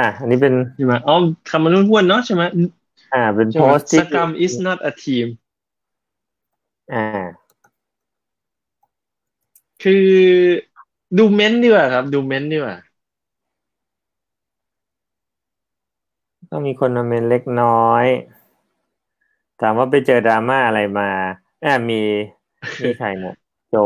[0.00, 1.14] อะอันนี้เป็นใช่ไหมอ๋อ
[1.48, 2.42] คำมันห้วนๆเนาะใช่ไหม
[3.12, 5.26] อ่า เป็นใช่โพไหมสต์ที่สกรัม is not a team
[6.90, 7.50] อ่า
[9.82, 9.92] คือ
[11.16, 12.76] ดูเม้นต์ดีกว่าครับ ดูเม้นต์ดีกว่า
[16.50, 18.06] ก็มีคนมาเมนเล็กน้อย
[19.60, 21.08] ถามว่าไปเจอดราม่าอะไรมา
[21.64, 22.00] อ่ามี
[22.82, 23.34] มีใครเนี่ย
[23.70, 23.76] โจ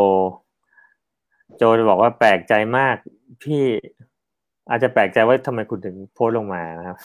[1.56, 2.96] โจจะบอกว่าแปลกใจมาก
[3.42, 3.64] พี่
[4.70, 6.96] อาจจะแปลกใจว่าทำไมคุณถึงโพสต์ลงมานะครับ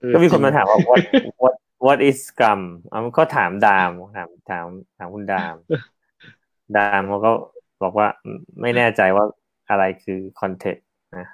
[0.00, 1.02] เออก็มีคนมาจริงถามว่า what
[1.42, 1.54] what
[1.86, 2.60] what is scrum
[2.90, 4.66] เอาก็ถามดามถามถาม
[4.98, 5.54] ถามคุณดาม
[6.76, 7.30] ดามเขาก็
[7.82, 8.06] บอกว่า
[8.60, 9.24] ไม่แน่ใจว่า
[9.70, 10.82] อะไรคือ context
[11.16, 11.26] นะ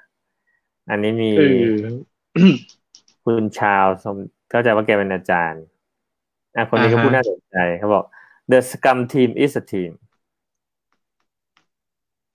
[0.91, 1.75] อันนี้มีเออ
[3.25, 4.17] คุณชาวสม
[4.51, 5.63] เข้าใจว่าแกเป็นอาจารย์
[6.57, 8.05] อะคนนี้ก็อ่าฮะพูดน่าสนใจเขาบอก
[8.51, 9.93] the scrum team is a team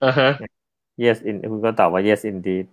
[0.04, 0.28] อ่าฮะ
[1.04, 2.66] yes in คุณก็ตอบว่า yes indeed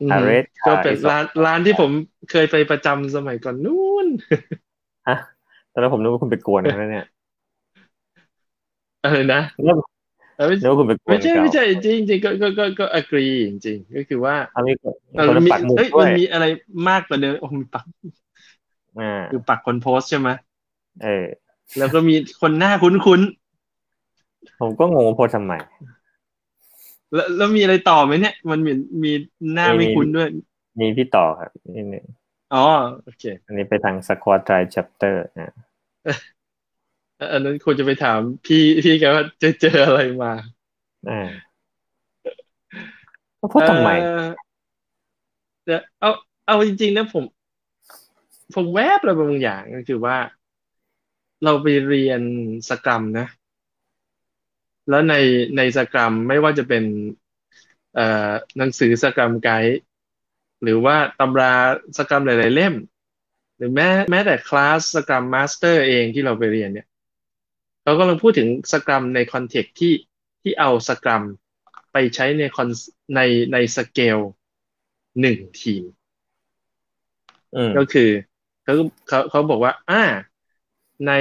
[0.00, 1.90] อืม A red ก็ car เป็น is ร้านร้านที่ผม
[2.30, 4.06] เคยไปประจำสมัยก่อนนู้น
[5.08, 5.16] ฮะ
[5.72, 7.06] ตอนนั้นผมนึกว่าคุณไปกวนเขาแล้วเนี่ย
[9.04, 9.76] เออนะนึก
[10.36, 14.72] เออไม่นึกว่าคุณไปกวนไม่ใช่เขาไม่ใช่จริงจริงๆก็ก็ก็ก็ agree จริงๆก็คือว่าเอามี
[15.16, 16.44] เออคนมีปักหมุดเอ้ยด้วมันยมีอะไร
[16.88, 17.84] มากกว่าเดิมโอ้มีปัก
[19.00, 20.28] อ่าคือปักคนโพสต์ใช่ไหม
[21.02, 21.26] เออ
[21.78, 23.22] แล้วก็มีคนหน้าคุ้น
[24.60, 26.01] ผมก็งงว่าโพสทำไมๆ
[27.14, 29.12] แล้วแล้วมีอะไรต่อไหมเนี่ย มันมีมี
[29.52, 30.28] หน้าไม่คุ้นด้วย
[30.80, 32.06] มีพี่ต่อครับนี่หนึ่ง
[32.54, 32.64] อ๋อ
[33.04, 35.50] โอเค อันนี้ไปทาง squad try chapter อ่า
[37.32, 40.32] อันนั้นควรจะไปถามพี่พี่แกว่าจะเจออะไรมา
[41.10, 41.28] อ่า
[43.40, 44.26] ก็โพสทำไมเอ่อ
[45.64, 46.10] เดี๋ยวเอา
[46.46, 47.24] เอาจริงๆนะผม
[48.54, 50.16] ผมแวบอะไรบางอย่างก็คือว่า
[51.44, 52.20] เราไปเรียน
[52.68, 53.26] Scrum นะ
[54.88, 55.14] แล้วใน
[55.56, 56.84] ใน Scrum ไม่ว่าจะเป็น
[57.94, 59.78] เอ่อหนังสือ Scrum Guide
[60.62, 61.54] หรือว่าตำรา
[61.98, 62.74] Scrum หลาย ๆ เล่ม
[63.56, 66.86] หรือแม้แม้แต่คลาส Scrum Master เองที่เราไปเรียนเนี่ย
[67.84, 69.94] เรากำลังพูดถึง Scrum ใน context ที่
[70.42, 71.22] ที่เอา Scrum
[71.92, 72.68] ไปใช้ในคอน
[73.14, 73.20] ใน
[73.52, 74.18] ในสเกล
[75.20, 75.82] หนึ่งทีม
[77.56, 78.10] อืมก็คือ
[78.64, 78.74] เขา
[79.08, 80.02] เขาเขาบอกว่า อ่า
[81.06, 81.12] ใน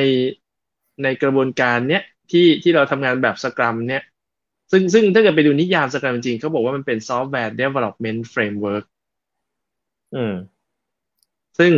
[1.03, 4.03] ในกระบวนการเนี้ย ที่ที่เราทำงานแบบสกรัมเนี่ย
[4.71, 8.83] ซึ่งซึ่งถ้าเกิดไปดูนิยามสกรัมจริงๆเขาบอกว่ามันเป็นซอฟต์แวร์ development framework
[10.13, 10.33] อืม
[11.59, 11.73] ซึ่ง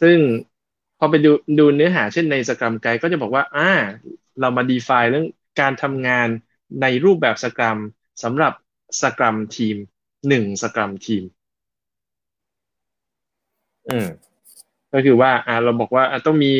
[0.00, 0.18] ซึ่ง
[0.98, 3.70] พอไปดูดูเนื้อหาเช่นในสกรัมไกด์ก็จะบอกว่า อ่า
[4.40, 5.26] เรามา define เรื่อง
[5.60, 6.28] การทำงาน
[6.82, 7.78] ในรูปแบบสกรัม
[8.22, 8.52] สำหรับ
[9.02, 9.76] สกรัมทีม
[10.28, 11.22] หนึ่งสกรัมทีม
[13.88, 14.06] อืม
[14.92, 16.52] ก็คือว่า อ่า เราบอกว่าอะต้องมี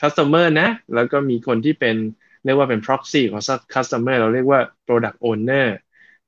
[0.00, 1.96] customer นะ แล้วก็มีคนที่เป็น
[2.44, 3.42] เรียกว่าเป็น proxy ของ
[3.74, 5.66] customer เราเรียกว่า product owner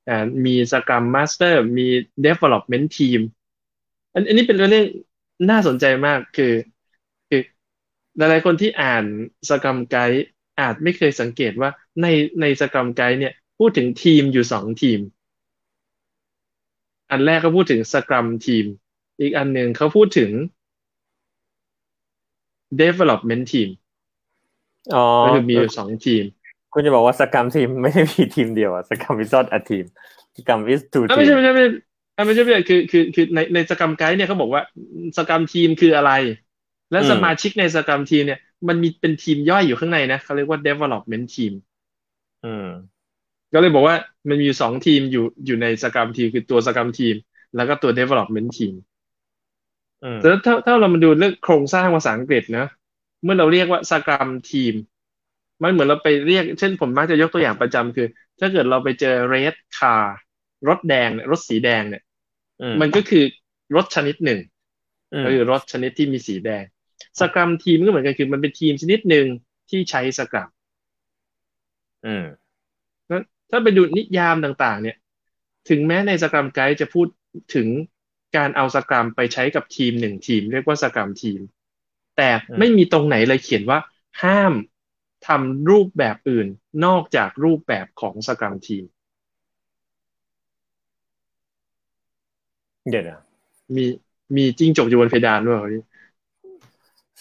[0.09, 1.87] อ่ามี scrum master มี
[2.25, 3.21] development team
[4.13, 4.85] อันอันนี้เป็นเรื่อง
[5.49, 6.53] น่าสนใจมากคือ
[7.29, 7.41] คือ
[8.17, 9.05] หลายๆคนที่อ่าน
[9.49, 10.21] scrum guide
[10.59, 11.69] อาจไม่เคยสังเกตว่า
[12.01, 12.07] ใน
[12.41, 14.99] ใน scrum guide เนี่ยพูดถึงทีมอยู่สองทีม
[17.11, 18.65] อันแรกเขาพูดถึง scrum team
[19.19, 20.31] อีกอันหนึ่งเขาพูดถึง
[22.81, 23.69] development team
[24.93, 26.23] อ๋อก็คือมีอยู่สองทีม
[26.73, 29.85] คุณจะบอกว่าสกรรมทีมไม่ได้มีทีมเดียวอะสกรรม is not a team
[30.37, 31.71] สกรรม is two อะ team ไม่ใช่ไม่ใช่ไม่ใช่
[32.17, 34.61] อะไม่ใช่ไม่ใช่คือคือคือในในสกรรมไกด์เนี่ยเขาบอกว่า
[35.17, 36.11] สกรรมทีมคืออะไร
[36.91, 41.53] และอืมสมาชิกในสกรรมทีมเนี่ย มันมีเป็นทีมย่อยอยู่ข้างในนะเขาเรียกว่า development team
[42.43, 42.63] อืม
[43.53, 43.95] ก็เลยบอกว่า
[44.29, 47.15] มันมีอยู่สองทีมอยู่อยู่ในสกรรมทีมคือตัวสกรรมทีม
[47.55, 48.73] แล้วก็ตัว development team
[50.01, 52.65] อืมแต่ถ้าถ้าเรามาดูเรื่องโครงสร้างภาษาอังกฤษนะ
[53.23, 54.73] เมื่อเราเรียกว่าสกรัมทีม
[55.63, 58.07] มันเหมือนเราไปเรียก เช่นผมมักจะยกตัวอย่างประจำคือ
[58.39, 60.03] ถ้าเกิดเราไปเจอ red car
[60.67, 62.03] รถแดงเนี่ยรถสีแดงเนี่ย
[62.61, 63.23] อืมมันก็คือ
[63.75, 64.39] รถชนิดหนึ่ง
[65.13, 66.63] อืมก็คือรถชนิดที่มีสีแดง
[67.19, 69.25] สกรัมทีมก็เหมือนกันคือมันเป็นทีมชนิดหนึ่ง
[69.69, 70.49] ที่ใช้สกรัม
[72.05, 72.25] อืม
[73.09, 74.97] นั้นถ้าไปดูนิยามต่างๆ เนี่ย
[75.69, 77.07] ถึงแม้ในสกรัมไกด์จะพูด
[77.55, 77.67] ถึง
[78.37, 81.39] การเอาสกรัมไปใช้กับทีมหนึ่งทีม เรียกว่าสกรัมทีม
[82.17, 83.79] แต่อืมไม่มีตรงไหนเลยเขียนว่า
[84.23, 84.53] ห้าม
[85.27, 86.47] ทำรูปแบบอื่น
[86.85, 88.83] นอกจากรูปแบบของ Scrum Team
[92.89, 93.19] เดี๋ยวนะ
[93.75, 93.85] มี
[94.37, 95.81] มีจิ้งจกอยู่บนเพดานด้วยเหรอพี่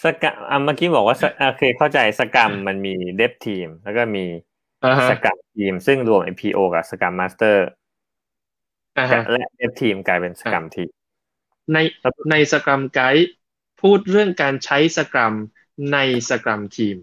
[0.02, 4.24] Scrum อะเมื่อกี้บอกว่าสโอเคเข้าใจ Scrum มันมี Dev Team แล้วก็มี
[4.82, 7.64] อ่าฮะ Scrum Team ซึ่งรวม PO กับ Scrum Master
[8.96, 10.90] อ่าฮะและ Dev Team กลายเป็น Scrum Team
[11.72, 11.78] ใน
[12.30, 13.28] ใน Scrum Guide
[13.82, 15.34] พูดเรื่องการใช้ Scrum
[15.92, 15.98] ใน
[16.30, 16.96] สกรัมทีม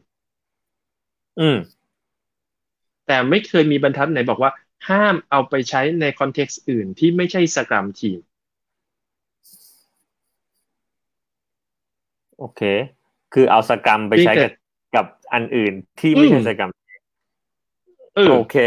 [1.40, 1.58] อืม
[3.08, 4.52] แต่ไม่เคยมีบรรทัดไหนบอกว่า
[4.90, 8.20] ห้ามเอาไปใช้ในคอนเท็กซ์อื่นที่ไม่ใช่สกรัมทีม
[12.40, 12.62] โอเค
[13.34, 14.52] คือเอาสกรัมไปใช้กับ
[14.96, 16.70] กับอันอื่นที่ไม่ใช่สกรัม
[18.32, 18.58] โอเค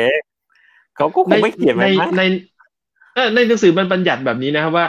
[0.97, 1.89] เขาก็คงไม่เขียนไว้
[2.19, 2.23] ใน
[3.15, 4.87] ในในหนังสือมันบัญญัติแบบนี้นะครับว่า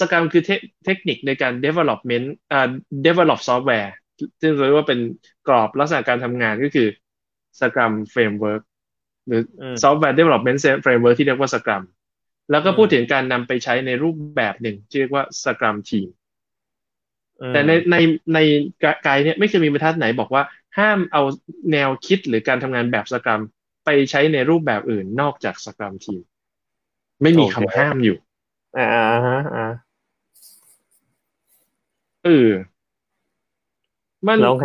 [0.00, 2.68] สกรรมคือเทคเทคนิคในการ development อ่า
[3.06, 3.90] develop software
[4.42, 5.00] ซึ่งเรียกว่าเป็น
[5.48, 6.88] กรอบลักษณะการทำงานก็คือ
[7.60, 8.62] สกรรม framework
[9.26, 11.82] หรืออืม software development framework ที่เรียกว่าสกรัม
[12.50, 16.08] แล้วก็อืมพูดถึงการนำไปใช้ในรูปแบบหนึ่งที่เรียกว่าสกรัมทีม
[17.40, 17.96] อืมแต่ในใน
[18.34, 18.38] ใน
[19.02, 20.42] ไกด์เนี่ยไม่เคยมีบรรทัดไหนบอกว่า
[20.78, 21.22] ห้ามเอา
[21.72, 23.40] แนวคิดหรือการทำงานแบบสกรัม
[23.84, 26.22] ไปใช้ในรูปแบบอื่นนอกจากสกรัมทีม
[27.22, 28.18] ไม่มีคำห้ามอยู่
[28.74, 29.60] อ่าอ่าฮะอ่า
[32.24, 32.30] เออ
[34.28, 34.64] มันแล้วไง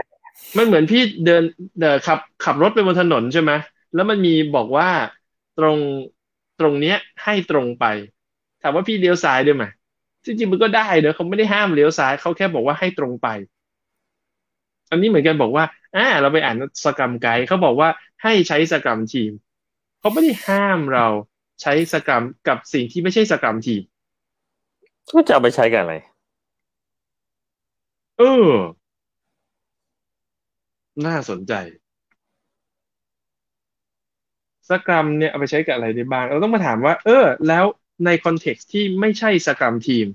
[0.57, 1.44] มันเหมือนพี่เดิน
[1.80, 3.52] เดินขับ ขับรถไปบนถนนใช่ไหม
[3.94, 4.90] แล้วมันมีบอกว่า
[5.57, 5.80] ตรง
[6.60, 7.86] ตรงเนี้ย ให้ตรงไป
[8.62, 9.63] ถามว่าพี่เลี้ยวซ้ายได้ไหม
[10.25, 13.28] จริงๆมันก็ได้เนอะเขาไม่ได้ห้ามเลี้ยวซ้ายเขาแค่บอกว่าให้ตรงไป
[14.90, 15.66] อันนี้เหมือนกันบอกว่า
[15.96, 16.56] อ่าเราไปอ่าน
[16.86, 17.90] สกรรมไกด์เขาบอกว่า
[18.24, 19.31] ให้ใช้สกรรมทีม
[20.00, 21.08] เขาไม่ได้ห้ามเรา
[21.62, 23.81] ใช้สกรรมกับสิ่งที่ไม่ใช่สกรรมทีม
[25.13, 25.94] ก็จะเอาไปใช้กับอะไร
[28.18, 28.52] เออ
[31.06, 31.54] น่าสนใจ
[34.69, 37.66] สกรัมเนี่ยเอาไปใช้กับอะไรได้บ้าง เราต้องมาถามว่า เออ แล้ว
[38.06, 40.07] ในคอนเท็กซ์ที่ไม่ใช่สกรัมทีม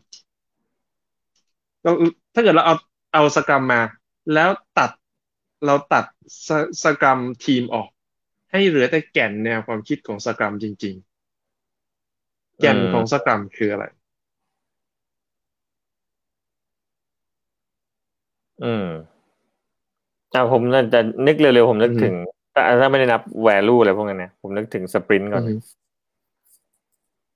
[1.82, 1.92] เรา
[2.34, 2.74] ถ้าเกิดเราเอา
[3.14, 3.82] เอา Scrum มา
[4.34, 4.90] แล้วตัด
[5.64, 6.04] เราตัด
[6.48, 6.50] ส
[6.84, 7.88] Scrum Team ออก
[8.50, 10.94] ให้เหลือแต่แก่นแนวความคิดของ Scrum จริง
[11.76, 13.84] ๆ แก่นของ Scrum คืออะไร
[18.62, 18.86] อืม
[20.34, 22.14] อ่าผมน่าจะนึกเร็วๆผมนึกอือฮึถึง
[22.52, 25.52] แต่ถ้าไม่ได้นับ value อะไรพวกนั้นนะผมนึกถึง Sprint ก่อนอือฮึ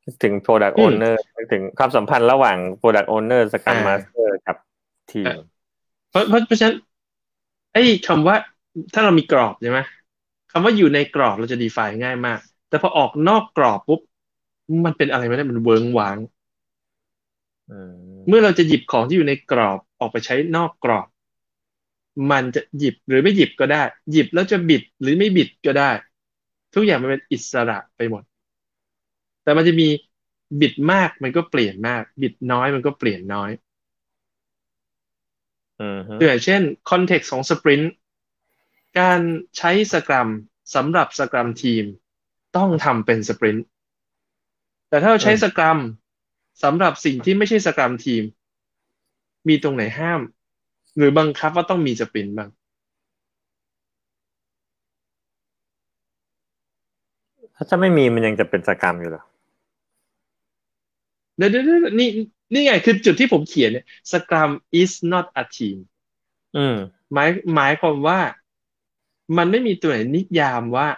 [0.04, 4.56] นึกถึง product อืม owner นึกถึงความสัมพันธ์ระหว่าง product owner สกรรมอ่า Master กับ
[5.12, 5.32] ทีมอ่า
[6.10, 6.76] เพราะเพราะเพราะฉะนั้น
[7.72, 8.36] ไอ้คำว่า
[8.94, 9.80] ถ้าเรามีกรอบใช่ไหม
[10.52, 12.38] คำว่าอยู่ในกรอบเราจะ define ง่ายมาก
[12.68, 14.00] แต่พอออกนอกกรอบปุ๊บ
[14.86, 16.18] มันเป็นอะไรไม่ได้มันเวิงว้าง
[17.68, 17.72] อื
[18.22, 21.06] มเมื่อเราจะหยิบของที่อยู่ในกรอบออกไปใช้นอกกรอบ
[22.30, 23.82] มันจะหยิบหรือไม่หยิบก็ได้
[24.12, 25.90] หยิบแล้วจะบิดหรือไม่บิดก็ได้
[26.74, 28.22] ทุกอย่างมันเป็นอิสระไปหมด
[29.42, 29.88] แต่มันจะมี
[30.60, 33.50] บิดมากมันก็เปลี่ยนมาก บิดน้อยมันก็เปลี่ยนน้อย
[35.80, 37.92] อืมฮึตัวอย่างเช่น context ของ Sprint
[39.00, 39.20] การ
[39.56, 40.28] ใช้ Scrum
[40.74, 41.84] สำหรับ Scrum Team
[42.56, 43.66] ต้องทำเป็น Sprint
[44.88, 45.78] แต่ถ้าเราใช้ Scrum
[46.62, 48.22] สำหรับสิ่งที่ไม่ใช่ Scrum Team
[49.48, 50.20] มีตรงไหนห้าม
[50.96, 52.50] หรือบังคับว่าต้องมี Sprint บ้าง
[57.68, 59.24] ถ้าไม่มีมันยังจะเป็นสกรรมอยู่เหรอ
[61.36, 62.08] เดี๋ยวเดี๋ยวเดี๋ยวนี่
[62.52, 64.50] นี่ไงคือจุดที่ผมเขียนเนี่ยสกรัม
[64.80, 65.76] is not a team
[66.56, 66.76] อืม
[67.12, 68.20] หมายหมายความว่า
[69.36, 70.88] มันไม่มีตัวไหนนิยามว่า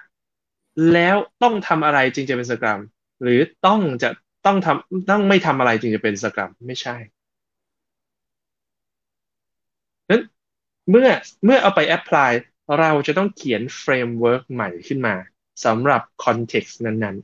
[0.93, 2.81] แล้วต้องทำอะไรจึงจะเป็นสกรัม
[3.23, 4.09] หรือต้องจะ
[4.47, 6.97] ต้องทำต้องไม่ทำอะไรจึงจะเป็นสกรัมไม่ใช่
[10.11, 10.21] นั้น
[10.91, 11.09] เมื่อ
[11.45, 12.33] เมื่อเอาไปแอพพลาย
[12.79, 15.15] เราจะต้องเขียน framework ใหม่ขึ้นมา
[15.65, 17.17] สำหรับ context นั้น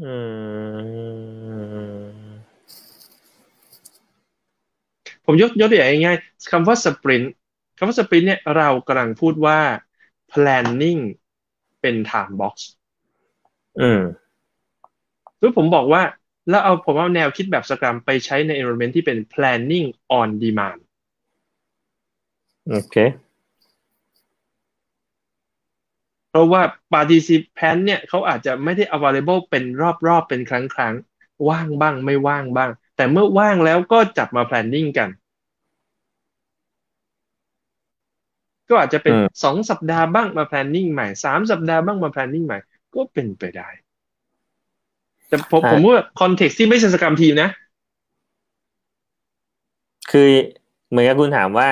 [0.00, 0.04] อื
[0.64, 7.32] มๆผมยกยกตัวอย่างง่ายๆคำว่า Sprint
[7.76, 9.58] คำว่า Sprint เนี่ยเรากำลังพูดว่า
[10.32, 11.00] planning
[11.80, 12.54] เป็น time box
[13.78, 14.00] อืม
[15.40, 16.02] คือผมบอกว่า
[16.48, 19.86] แล้วเอาผมเอาแนวคิดแบบ Scrum ไปใช้ใน environment ที่เป็น planning
[20.20, 20.80] on demand
[22.68, 22.96] โอเค
[26.30, 29.64] เพราะว่า participant เนี่ยเขาอาจจะไม่ได้ available เป็น
[30.06, 35.10] รอบๆ เป็นครั้งๆ ว่างบ้างไม่ว่างบ้าง แต่เมื่อว่างแล้วก็จับมา planning กัน
[38.68, 42.58] ก็อาจจะเป็นอืมสองสัปดาห์บ้างมา planning ใหม่สามสัปดาห์บ้างมา planning ใหม่
[42.94, 43.68] ก็เป็นไปได้
[45.34, 47.50] แต่ผมผมว่า context ที่ไม่ใช่สกรรมทีมนะ
[50.10, 50.28] คือ
[50.88, 51.68] เหมือนกับคุณถามว่า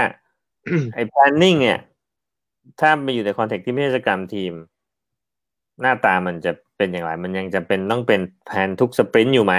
[0.95, 1.79] ไอ้ planning เนี่ย
[2.81, 4.53] ถ้าไปอยู่ในคอนเทกต์ที่ไม่ใช่สกรรมทีม
[5.81, 9.55] หน้าตามันจะเป็นอย่างไร มันยังจะเป็นต้องเป็นแผนทุกสปรินต์อยู่ไหม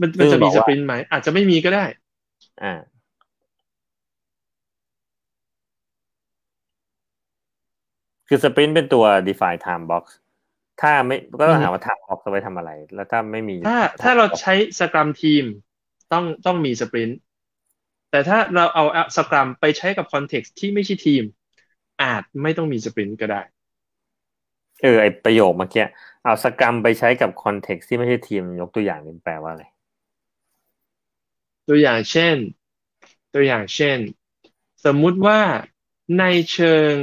[0.00, 1.84] มันมันจะซึ่งบมีอกสว่าปรินต์ไหม อาจจะไม่มีก็ได้
[2.62, 2.74] อ่า
[8.28, 10.04] คือ Sprint เป็นตัว define time box
[10.80, 15.44] ถ้าไม่ก็ต้องถามว่า time box เอาไว้ทำอะไร แล้วถ้าไม่มี ถ้า time ถ้าเรา box ใช้ Scrum Team
[16.12, 17.18] ต้องต้องมี Sprint
[18.10, 18.84] แต่ถ้าเราเอา
[19.16, 21.22] Scrum ไปใช้กับ context ที่ไม่ใช่ทีม
[22.02, 23.40] อาจไม่ต้องมี Sprint ก็ได้
[24.82, 25.84] เออไอประโยคเมื่อกี้
[26.24, 29.64] เอา Scrum ไปใช้กับ context ที่ไม่ใช่ทีม ยกตัวอย่างนี้แปลว่าอะไร
[31.68, 32.36] ตัวอย่างเช่น
[33.34, 33.98] ตัวอย่างเช่น
[34.84, 35.40] สมมุติว่า
[36.18, 36.94] ในเชิง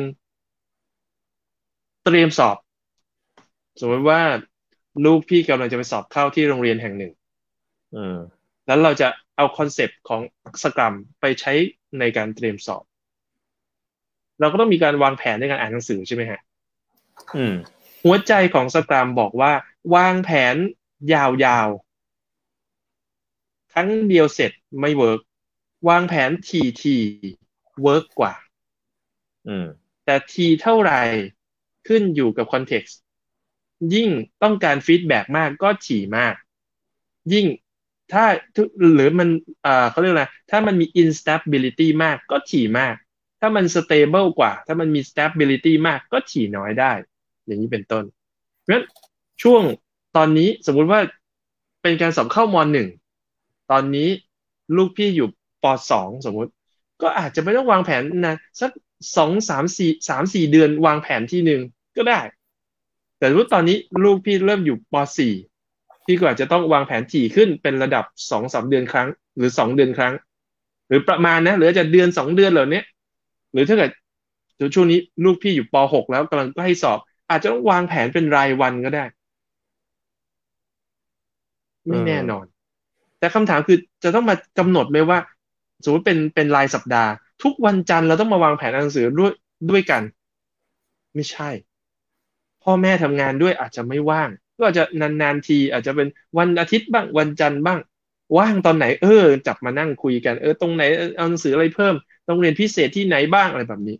[2.03, 2.57] เตรียมสอบ
[3.79, 4.21] สมมติว่า
[5.05, 7.11] ลูกพี่กำลังจะไปสอบเข้าที่โรงเรียนแห่งหนึ่ง
[7.95, 8.17] อืม
[8.67, 10.21] แล้วเราจะเอาคอนเซปต์ของ
[10.63, 11.53] สกรัมไปใช้
[11.99, 12.83] ในการเตรียมสอบ
[14.39, 16.39] เราก็ต้องมีการวางแผนในการอ่านหนังสือใช่ไหมฮะ
[17.35, 17.53] อืม
[18.03, 19.51] หัวใจของสกรัมบอกว่า
[19.95, 20.55] วางแผน
[21.13, 21.15] ย
[21.57, 25.21] ยาวๆ ครั้งเดียวเสร็จไม่ work
[25.89, 28.33] วางแผนถี่ถี่ work กว่า
[29.47, 29.65] อืม
[30.05, 31.01] แต่ถี่เท่าไหร่
[31.87, 32.97] ขึ้นอยู่กับ context
[33.93, 34.09] ยิ่ง
[34.43, 36.35] ต้องการ feedback มากก็ถี่มาก
[37.33, 37.45] ยิ่ง
[38.11, 38.25] ถ้า
[38.93, 39.29] หรือมัน
[39.65, 42.95] อ่าเขาเรียกอะไรถ้ามันมี instability มากก็ถี่มาก
[43.41, 46.91] ถ้ามัน stable กว่า ถ้ามันมี stability มากก็ถี่น้อยได้
[47.45, 48.03] อย่างนี้เป็นต้น
[48.59, 48.85] เพราะฉะนั้น
[49.43, 49.63] ช่วง
[50.17, 50.99] ตอนนี้สมมุติว่า
[51.81, 52.87] เป็นการสอบเข้ามหนึ่ง
[53.71, 54.09] ตอนนี้
[54.75, 55.27] ลูกพี่อยู่
[55.63, 56.51] ปสองสมมุติ
[57.01, 58.71] ก็อาจจะไม่ต้องวางแผนนะสัก
[59.17, 61.61] สองสามสี่สามสี่เดือนวางแผนที่หนึ่ง
[61.97, 62.19] ก็ได้
[63.23, 65.33] แต่รู้ตอนนี้ลูกพี่เริ่มอยู่ปสี่
[66.05, 70.13] พี่ก็อาจจะต้องวางแผนถี่ขึ้นเป็นระดับสองสามเดือนครั้ง หรือสองเดือนครั้ง
[70.87, 72.81] หรือประมาณนะหรือจะเดือนสองเดือนเหล่านี้
[73.53, 73.91] หรือถ้าเกิด
[74.75, 76.99] ช่วงนี้ลูกพี่อยู่ปหกแล้วกำลังใกล้สอบ
[77.29, 79.05] อาจจะต้องวางแผนเป็นรายวันก็ได้
[81.87, 82.45] ไม่แน่นอน
[83.19, 85.19] แต่คำถามคือจะต้องมากำหนดไหมว่า
[85.83, 87.11] สมมติเป็นเป็นรายสัปดาห์
[87.43, 89.31] ทุกวันจันทร์เราต้องมาวางแผนอ่านหนังสือด้วย
[89.69, 90.01] ด้วยกัน
[91.15, 91.49] ไม่ใช่
[92.63, 97.79] พ่อแม่ทำงานด้วยอาจจะไม่ว่าง ก็อาจจะนานๆที อาจจะเป็นวันอาทิตย์บ้างวันจันทร์บ้าง
[98.37, 100.83] ว่างตอนไหนเออ จับมานั่งคุยกันเออตรงไหน
[101.17, 101.95] เอาหนังสืออะไรเพิ่ม
[102.27, 103.95] ต้องเรียนพิเศษที่ไหนบ้างอะไรแบบนี้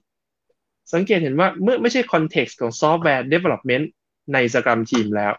[0.94, 3.86] สังเกตเห็นว่าเมื่อไม่ใช่ context ของ software development
[4.34, 5.34] ใน Scrum Team แล้ว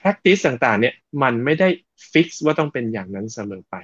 [0.00, 1.68] practice ต่างๆ เนี่ยมันไม่ได้
[2.12, 3.74] fix ว่าต้องเป็นอย่างนั้นเสมอไป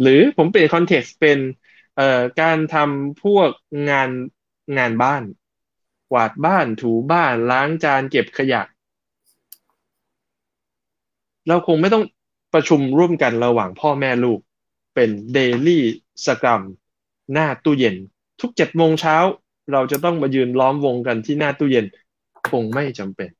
[0.00, 1.38] หรือผมเปลี่ยน context เป็น
[1.96, 3.50] เอ่อการทำพวก
[3.90, 4.10] งาน
[4.78, 5.22] งานบ้าน
[6.10, 8.62] กวาดบ้านถูบ้านล้างจานเก็บขยะ
[11.48, 12.04] เราคงไม่ต้อง
[12.54, 14.40] ประชุมร่วมกันระหว่างพ่อแม่ลูก
[14.94, 15.84] เป็นเดลี่
[16.26, 16.62] สกรัม
[17.32, 17.96] หน้าตู้เย็น
[18.40, 19.16] ทุกเจ็ดโมงเช้า
[19.72, 21.86] เราจะต้องมายืนล้อมวงกันที่หน้าตู้เย็น
[22.50, 23.30] คงไม่จำเป็น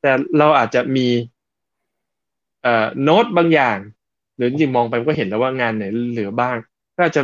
[0.00, 1.06] แต่เราอาจจะมี
[3.02, 3.78] โน้ตบางอย่าง
[4.36, 6.56] หรือจริงมองไปก็เห็นแล้วว่างานไหนเหลือบ้าง
[6.96, 7.22] ก็อาจจะ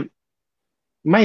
[1.11, 1.23] ไม่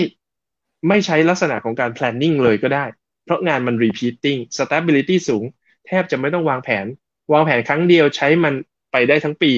[0.88, 2.86] ไม่ใช้ลักษณะของการ planning เลยก็ได้
[3.24, 5.44] เพราะงานมัน repeating stability สูง
[5.88, 6.86] แทบจะไม่ต้องวางแผน
[7.34, 8.54] วางแผนครั้งเดียวใช้มัน
[8.92, 9.52] ไปได้ทั้งปี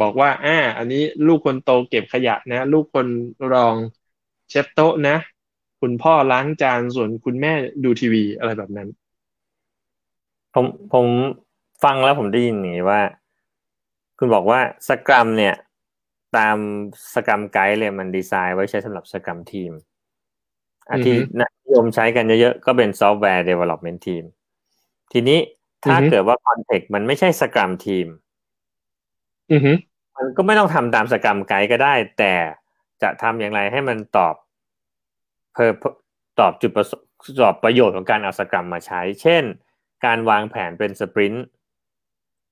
[0.00, 3.06] บอกว่า อ่า อันนี้ลูกคนโตเก็บขยะนะ ลูกคน
[3.52, 3.74] รอง
[4.50, 5.16] เช็ดโต๊ะนะ
[5.80, 7.52] คุณพ่อล้างจานส่วนคุณแม่
[7.84, 8.88] ดูทีวีอะไรแบบนั้น
[10.54, 11.06] ผมผม
[11.82, 13.00] ฟังแล้วผมได้ยินอย่างนี้ว่า
[14.18, 15.54] คุณบอกว่า Scrum เนี่ย
[16.36, 16.56] ตาม
[17.14, 19.72] Scrum Guide เลยมันดีไซน์ไว้ใช้สำหรับ Scrum Team
[20.90, 21.14] อันที่
[21.66, 24.24] นิยมใช้กันเยอะๆ ก็เป็นซอฟต์แวร์ development team
[25.12, 25.38] ทีนี้
[25.84, 28.06] ถ้าเกิดว่า context มันไม่ใช่ Scrum Team
[29.52, 29.72] อือฮึ
[30.16, 32.34] มันก็ไม่ต้องทำตาม Scrum Guide ก็ได้ แต่
[33.02, 34.34] จะทำอย่างไรให้มันตอบ
[35.52, 35.70] เพื่อ
[36.40, 36.92] ตอบจุดประส
[37.42, 39.42] ตอบประโยชน์ของการเอา Scrum มาใช้ เช่น
[40.04, 41.46] การวางแผนเป็น sprint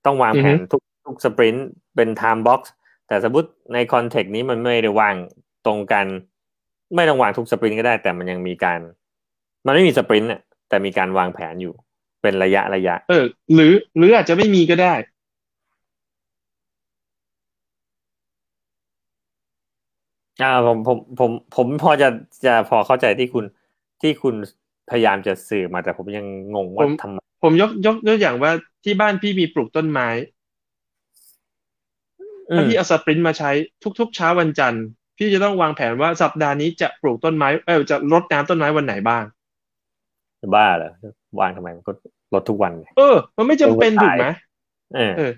[0.05, 2.73] ต้องวางแผนทุก ทุก sprint เป็น time box
[3.09, 5.15] แต่สมมติใน context นี้มันไม่ได้วาง
[5.67, 6.07] ตรงกัน
[6.95, 8.81] ไม่ต้องวางทุก sprint ก็ได้ แต่มันยังมีการ
[9.67, 11.75] มันไม่มี sprint น่ะแต่มีการวางแผนอยู่
[12.23, 14.95] เป็นระยะระยะ เออ หรือ หรืออาจจะไม่มีก็ได้
[20.43, 22.09] อ่าผมผมผมผมพอจะ
[22.45, 23.45] จะพอเข้าใจที่คุณ
[24.03, 24.35] ที่คุณ
[24.91, 28.53] พยายามจะสื่อมาแต่ผมยังงงว่าผมทำไมผมยกยกตัวอย่างว่า
[28.85, 30.36] ที่บ้านพี่มีปลูกต้นไม้อื
[32.55, 33.51] ถ้ามพี่เอาสปรินต์มาใช้
[33.99, 34.85] ทุก ๆ เช้าวันจันทร์
[35.19, 39.25] พี่จะต้องวางแผนว่าสัปดาห์นี้จะปลูกต้นไม้เออจะรดน้ำต้นไม้วันไหนบ้าง
[40.55, 40.91] บ้าเหรอ
[41.41, 41.93] วางทำไมมันก็
[42.35, 44.27] ลดทุกวันเลยเออ มันไม่จำเป็นเออถูกไหม
[44.95, 45.33] เออเออ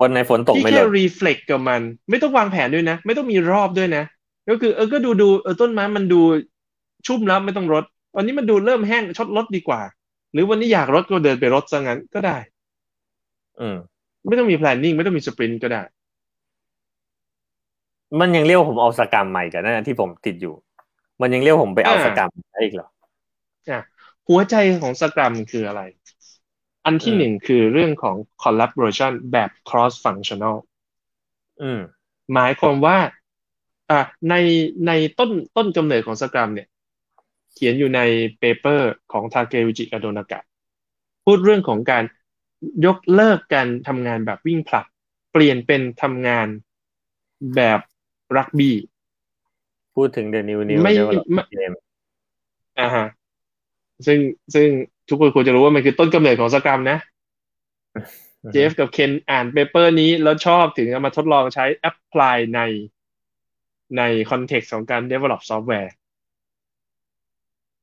[0.00, 4.04] วันในฝนตกพี่ไม่ลแค่ดรีเฟล็กกับมัน ไม่ต้องวางแผนด้วยนะ ไม่ต้องมีรอบด้วยนะ
[4.48, 6.20] ก็คือเออก็ดูดูเออต้นไม้มันดู
[7.06, 7.84] ชุ่มแล้วไม่ต้องรด
[8.16, 9.80] วันนี้มันดูเริ่มแห้งชดรดดีกว่า
[10.32, 12.36] หรือวันนี้อยากรดก็เดินไปรดซะงั้นก็ได้
[13.60, 13.76] อืม
[14.28, 15.82] ไม่ต้องมี planning ไม่ต้องมีสปรินต์ก็ได้
[18.20, 20.54] มันยังเรียกว่าผมเอาสกรรมใหม่กันนะที่ผมติดอยู่
[21.20, 22.88] มันยังเรียกว่าผมไปเอาอ่าสกรรมได้อีกเหรอ
[23.68, 23.78] อะ
[24.28, 25.82] หัวใจของสกรัมคืออะไร
[26.84, 30.56] อันที่อืมหนึ่งคือเรื่องของ collaboration แบบ cross functional
[31.60, 31.80] อืม
[32.34, 32.98] หมายความว่า
[33.90, 34.00] อะ
[34.30, 34.34] ใน
[34.86, 36.68] ในต้นต้นกำเนิดของ Scrum เนี่ย
[37.52, 38.00] เขียนอยู่ใน
[38.38, 40.40] paper ของทาเกอุจิกับโนนากะ
[41.24, 42.04] พูดเรื่องของการ
[42.86, 44.86] ยกเลิกการทำงานแบบวิ่งผลัด
[45.32, 46.48] เปลี่ยนเป็นทำงาน
[47.54, 47.80] แบบ
[48.36, 48.76] รักบี้
[49.96, 51.74] พูดถึง The New New ไม่ Development Game
[52.80, 53.06] อ่าฮะ
[54.06, 54.18] ซึ่ง
[54.54, 54.68] ซึ่ง
[55.08, 56.98] ทุกคนควรจะรู้ว่ามันคือต้นกำเนิดของ Scrum นะ
[58.52, 62.60] เจฟกับเคนอ่าน paper นี้แล้วชอบถึงเอามาทดลองใช้ apply ใน
[63.96, 65.92] ใน context ของการ develop software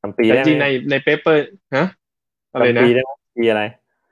[0.01, 1.41] จำปีแต่ได้จริงไหมในใน paper
[1.77, 1.87] ฮะ
[2.53, 3.63] อะไรนะจำปีได้ไหมปีอะไร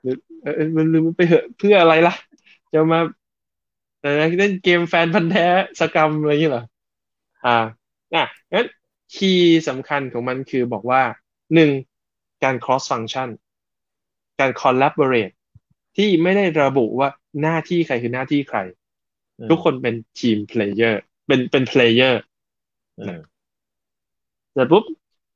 [0.02, 0.16] เออ
[0.56, 2.14] เออมันลืมไปเหอะเพื่ออะไรล่ะ
[2.72, 3.25] จะมาแต่
[4.38, 5.46] เล่นเกมแฟนพันธุ์แท้
[5.80, 6.64] Scrum อะไรอย่างเงี้ยเหรอ
[7.44, 7.56] อ่า
[8.14, 8.66] อะงั้น
[9.14, 11.02] key สำคัญของมันคือบอกว่า
[11.54, 11.70] หนึ่ง
[12.42, 13.28] การ cross function
[14.40, 15.34] การ collaborate
[15.96, 17.08] ที่ไม่ได้ระบุว่า
[17.42, 18.58] หน้าที่ใครคือหน้าที่ใคร
[19.38, 22.20] อืมทุกคนเป็น team player เป็นเป็น player
[22.98, 23.20] อืม
[24.54, 24.84] แต่ปุ๊บ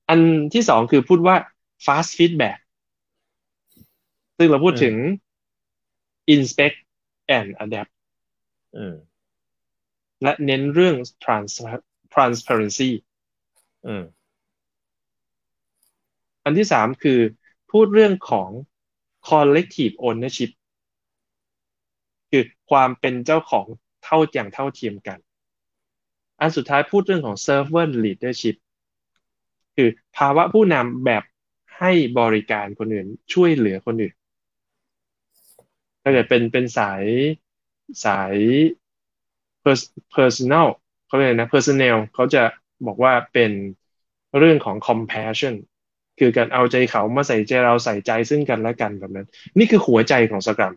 [0.08, 0.20] อัน
[0.54, 1.36] ที่สองคือพูดว่า
[1.86, 2.58] fast feedback
[4.36, 4.94] ซึ่งเราพูดถึง
[6.34, 6.76] inspect
[7.38, 7.99] and adapt อืม
[10.22, 11.60] และเน้นเรื่อง trans-
[12.14, 12.90] transparency
[13.86, 13.94] อื
[16.44, 17.20] อันที่สามคือ
[17.70, 18.50] พูดเรื่องของ
[19.28, 20.50] collective ownership
[22.30, 23.66] คือความเป็นเจ้าของ
[24.04, 25.18] เท่าอย่างเท่าเทียมกัน
[26.40, 28.56] อันสุดท้ายพูดเรื่องของ servant leadership
[29.76, 31.22] คือภาวะผู้นำแบบ
[31.78, 34.14] ให้บริการคนอื่นช่วยเหลือคนอื่น
[36.02, 37.04] ถ้าเกิดเป็นเป็นสาย
[38.04, 38.34] สาย
[39.62, 40.66] pers- personal
[41.06, 42.42] เขาเรียกอะไรนะ personnel เขาจะ
[42.86, 43.52] บอกว่าเป็น
[44.38, 45.54] เรื่องของ compassion
[46.18, 49.26] คือการเอาใจเขามาใส่ใจเราใส่ใจซึ่งกันและกันแบบนั้น
[49.58, 50.74] นี่คือหัวใจของสกรัม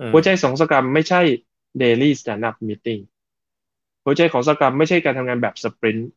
[0.00, 1.20] อืมหัวใจของสกรัมไม่ใช่
[1.82, 3.02] daily stand up meeting
[4.04, 6.10] หัวใจของสกรัมไม่ใช่การทำงานแบบสปรินต์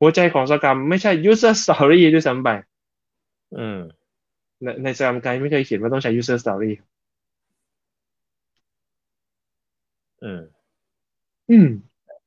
[0.00, 2.48] หัวใจของ Scrum ไม่ใช่ user story ด้วยซ้ำไป
[3.58, 3.78] อืม
[4.62, 6.72] ในใน Scrum Guide ไม่เคยเขียนว่าต้องใช้ user story
[10.24, 10.40] อืม
[11.50, 11.68] อืม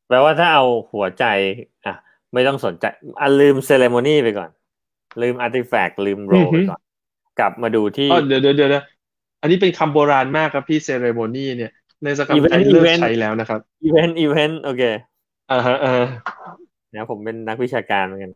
[0.07, 1.25] แปลว่าถ้าเอาหัวใจ
[1.85, 1.93] อะ
[2.33, 2.85] ไม่ต้องสนใจ
[3.21, 4.49] อะลืม ceremony ไปก่อน
[5.21, 6.81] ลืม artifact ลืม role อือฮึไปก่อน
[7.39, 8.83] กลับมาดูที่อ๋อเดี๋ยวเดี๋ยวเดี๋ยวนะ
[9.41, 11.71] อันนี้เป็นคำโบราณมากครับพี่ ceremony เนี่ย
[12.03, 14.83] ในสกรัม Event ไกด์เลิก Event ใช้แล้วนะครับ event event โอเค
[15.51, 16.07] อ่าฮะอ่าฮะ
[16.93, 18.31] นะผมเป็นนักวิชาการเหมือนกัน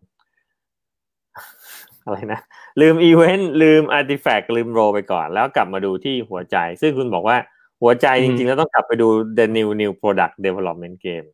[2.04, 2.40] อะไรนะ
[2.82, 7.38] ลืมอีเวนต์ลืม artifact ลืม role ไปก่อน แล้วกลับมาดูที่หัวใจ ซึ่งคุณบอกว่า
[7.82, 11.28] หัวใจจริงๆ แล้วต้องกลับไปดู the new new product development game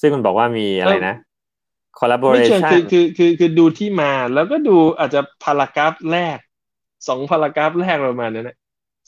[0.00, 1.16] ซึ่งคุณบอกว่ามีอะไรนะ
[2.32, 6.38] ไม่เชิง collaboration คือคือคือคือดูที่มาแล้วก็ดูอาจจะ paragraph แรก
[7.08, 8.56] สอง paragraph แรกประมาณนั้นนะ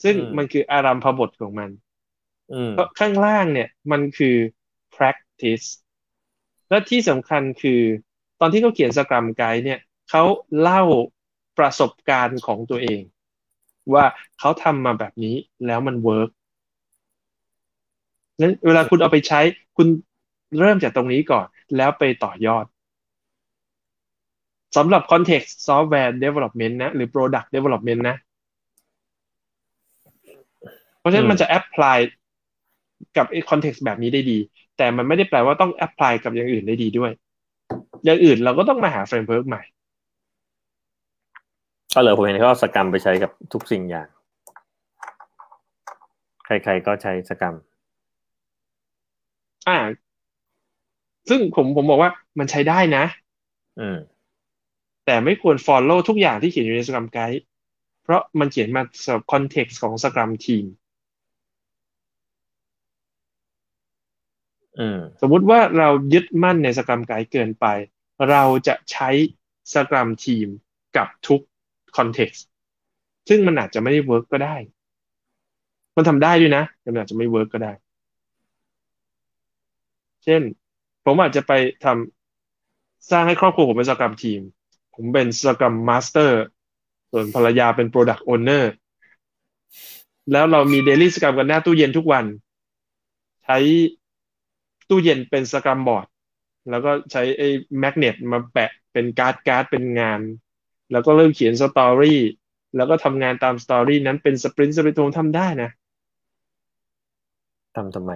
[0.03, 1.69] ซึ่งอืมมันคืออารัมพบทของมัน
[2.53, 4.35] อืมเพราะข้างล่างเนี่ยมันคือ
[4.95, 5.67] practice
[6.69, 7.81] และที่สำคัญคือ
[8.39, 9.79] ตอนที่เขาเขียนสกรัมไกด์เนี่ย
[10.09, 10.23] เขา
[10.61, 10.83] เล่า
[11.59, 13.01] ประสบการณ์ของตัวเอง
[13.93, 14.05] ว่า
[14.39, 16.29] เขาทำมาแบบนี้แล้วมันเวิร์ก
[18.41, 19.39] นั้นเวลาคุณเอาไปใช้
[19.77, 19.87] คุณ
[20.59, 21.47] เริ่มจากตรงนี้ก่อน
[21.77, 22.65] แล้วไปต่อยอด
[24.77, 28.17] สำหรับ context software development นะ หรือ product development นะ
[30.99, 31.97] เพราะฉะนั้อืนมมันจะ apply
[33.17, 34.37] กับไอ้ context แบบนี้ได้ดี
[34.77, 37.11] แต่มันไม่ได้แปลว่าต้อง apply กับอย่างอื่นได้ดีด้วย
[38.05, 39.63] อย่างอื่นเราก็ต้องมาหา framework ใหม่
[41.95, 44.07] ก็เลยผมเห็นเขาเอาสกรรมไปใช้กับทุกสิ่งอย่าง
[46.45, 47.55] ใครๆก็ใช้สกรรม
[49.67, 49.77] อ่า
[51.29, 53.05] ซึ่งผมผมบอกว่ามันใช้ได้นะ
[53.79, 53.97] อืม
[55.05, 57.43] แต่ไม่ควร follow ทุกอย่างที่เขียนอยู่ใน Scrum Guide
[58.03, 60.65] เพราะมันเขียนมาสำหรับ context ของ Scrum Team
[64.79, 67.65] อืมสมมุติว่าเรายึดมั่นใน Scrum Guide เกินไป
[68.29, 69.09] เราจะใช้
[69.73, 70.47] Scrum Team
[70.97, 71.41] กับทุก
[71.97, 72.41] context
[73.29, 74.55] ซึ่งมันอาจจะไม่ได้ work ก็ได้
[75.95, 77.73] มันทำได้ด้วยนะ แต่มันอาจจะไม่ work ก็ได้
[80.27, 80.43] เช่น
[81.05, 81.53] ผมอาจจะไป
[81.85, 84.41] ทำสร้างให้ครอบครัวผมเป็น Scrum Team
[84.95, 86.31] ผมเป็น Scrum Master
[87.11, 88.63] ส่วนภรรยาเป็น Product Owner
[90.31, 92.25] แล้วเรามี Daily Scrum กันหน้าตู้เย็นทุกวัน
[93.43, 93.57] ใช้
[94.89, 96.07] ตู้เย็นเป็น Scrum Board
[96.69, 97.47] แล้วก็ใช้ไอ้
[97.79, 100.19] magnet มาแปะเป็นการ์ดการ์ดเป็นงาน
[100.91, 102.21] แล้วก็เริ่มเขียน story
[102.75, 105.69] แล้วก็ทำงานตาม story นั้นเป็น sprint sprint ผมทำได้นะ
[107.75, 108.11] ทำทำไม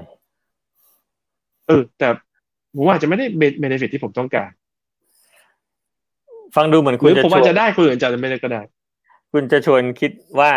[1.68, 2.08] เออ แต่
[2.76, 3.26] ผมว่าอาจจะไม่ได้
[3.60, 4.50] เบนฟิตที่ผมต้องการ
[6.56, 8.62] ฟังดูเหมือนหคุณรือจะผมชวอาจนจะได้คนอื่นอาจจะไม่ได้ก็ได้
[9.32, 10.52] คุณจะชวนคิดว่า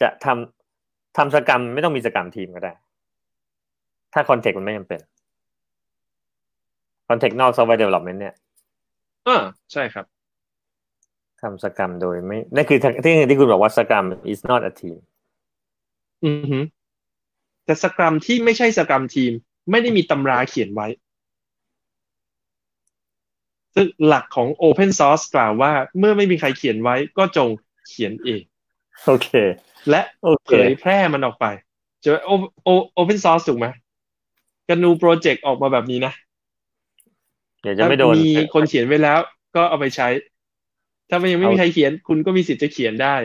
[0.00, 2.72] จะทำทำสกรรมไม่ต้องมีสกรรมทีมก็ได้
[4.12, 5.00] ถ้าคอนเทกต์มันไม่จำเป็น
[7.08, 8.34] คอนเทกต์นอกซอฟต์แวร์เดเวล็อปเมนต์เนี่ย
[9.24, 10.04] เอ่าใช่ครับ
[11.42, 14.98] ทำสกรรมโดยไม่นั่นคือที่ที่คุณบอกว่าสกรรม is not a team
[16.24, 16.60] อือฮึ
[17.64, 19.32] แต่สกรัมที่ไม่ใช่สกรัมทีม
[19.70, 20.88] ไม่ได้มีตำราเขียนไว้
[23.74, 27.48] ซึ่งหลักของ Open Source กล่าวว่า เมื่อไม่มีใครเขียนไว้ ก็จง
[27.88, 28.42] เขียนเอง
[29.06, 29.28] โอเค
[29.90, 31.46] และโอเคเผยแพร่มันออกไป
[32.04, 32.30] จะโอ
[32.64, 33.66] โอ Open Source ถูกไหม
[34.68, 36.12] กันนูโปรเจกต์ออกมาแบบนี้นะ
[37.62, 39.18] เดี๋ยวจะไม่โดนมีคนเขียนไว้แล้ว
[39.56, 40.08] ก็เอาไปใช้
[41.08, 43.16] ถ้ามันยังไม่มีใครเขียน คุณก็มีสิทธิ์จะเขียนได้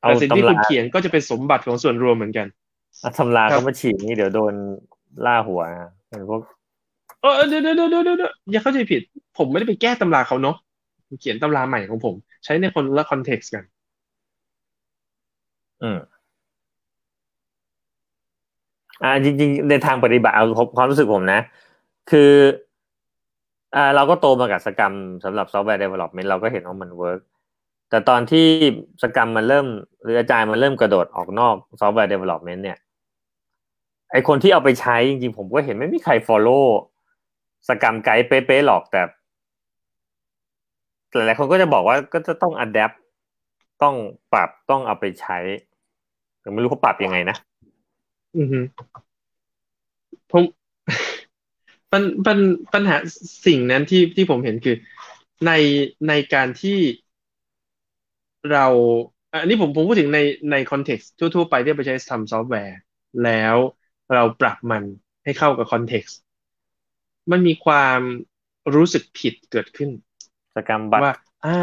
[0.00, 4.54] เอาแต่สิ่งที่ตำคุราณเขียนก็จะเป็นสมบัติของส่วนรวมเหมือนกันเอาตำราครับเขามาฉีกนี่เดี๋ยวโดน
[5.26, 6.40] ล่าหัวนะเป็นพวก
[7.20, 9.02] เออเดี๋ยวเดี๋ยวเดี๋ยวเดี๋ยวเดี๋ยวอย่าเข้าใจผิด
[9.38, 10.56] ผมไม่ได้ไปแก้ตำราเขาเนาะ
[11.06, 13.64] ผมเขียนตำราใหม่ของผม ใช้ในคนละคอนเท็กซ์กัน
[15.82, 15.98] อืม
[19.02, 20.44] อ่าจริง ๆ ในทางปฏิบัติเอา
[20.76, 21.40] ความรู้สึกผมนะ
[22.10, 22.30] คือ
[23.76, 27.20] อ่าเราก็โตมากับสกรรมสำหรับซอฟต์แวร์ development เราก็เห็นว่ามัน work
[27.92, 28.46] แต่ตอนที่
[29.02, 29.66] Scrum มันเริ่ม
[30.02, 32.78] หรืออาจารย์มันเริ่มกระโดดออกนอกซอฟต์แวร์ development เนี่ย
[34.12, 36.64] ไอคนที่เอาไปใช้จริงๆ ผมก็เห็นไม่มีใคร follow
[37.68, 39.02] Scrum Guide เป๊ะๆหรอกแต่
[41.14, 42.96] หลายๆคนก็จะบอกว่าก็จะต้อง adapt
[43.82, 43.94] ต้อง
[44.32, 45.38] ปรับต้องเอาไปใช้
[46.40, 47.36] แต่ไม่รู้เขาปรับยังไงนะ
[48.36, 48.60] อือฮึ
[50.30, 50.42] ผม
[51.90, 52.38] ปัญปัญ
[52.72, 52.96] ปัญหา
[53.46, 54.76] สิ่งนั้นที่ที่ผมเห็นคือ
[55.46, 55.52] ใน
[56.08, 56.78] ในการที่
[58.50, 58.66] เรา
[59.32, 60.18] อันนี้ผมผมพูดถึงใน
[60.50, 62.76] ใน context ทั่วๆไปที่ไปใช้ทำซอฟต์แวร์
[63.24, 63.56] แล้ว
[64.14, 64.84] เราปรับมัน
[65.24, 66.18] ให้เข้ากับ context
[67.30, 68.00] มันมีความ
[68.74, 69.90] รู้สึกผิดเกิดขึ้น
[70.54, 71.12] Scrum but ว่า
[71.44, 71.58] อ่า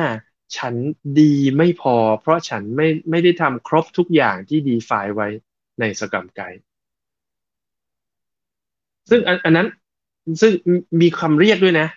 [0.58, 0.76] ฉัน
[1.20, 5.28] ดีไม่พอ เพราะฉันไม่ไม่ได้ทำครบทุกอย่างที่ define ไว้
[5.80, 6.62] ในสกรรมไกด์
[9.10, 9.68] ซึ่งอันอันนั้น
[10.42, 10.54] ซึ่ง
[11.02, 11.88] มีคำเรียกด้วยนะ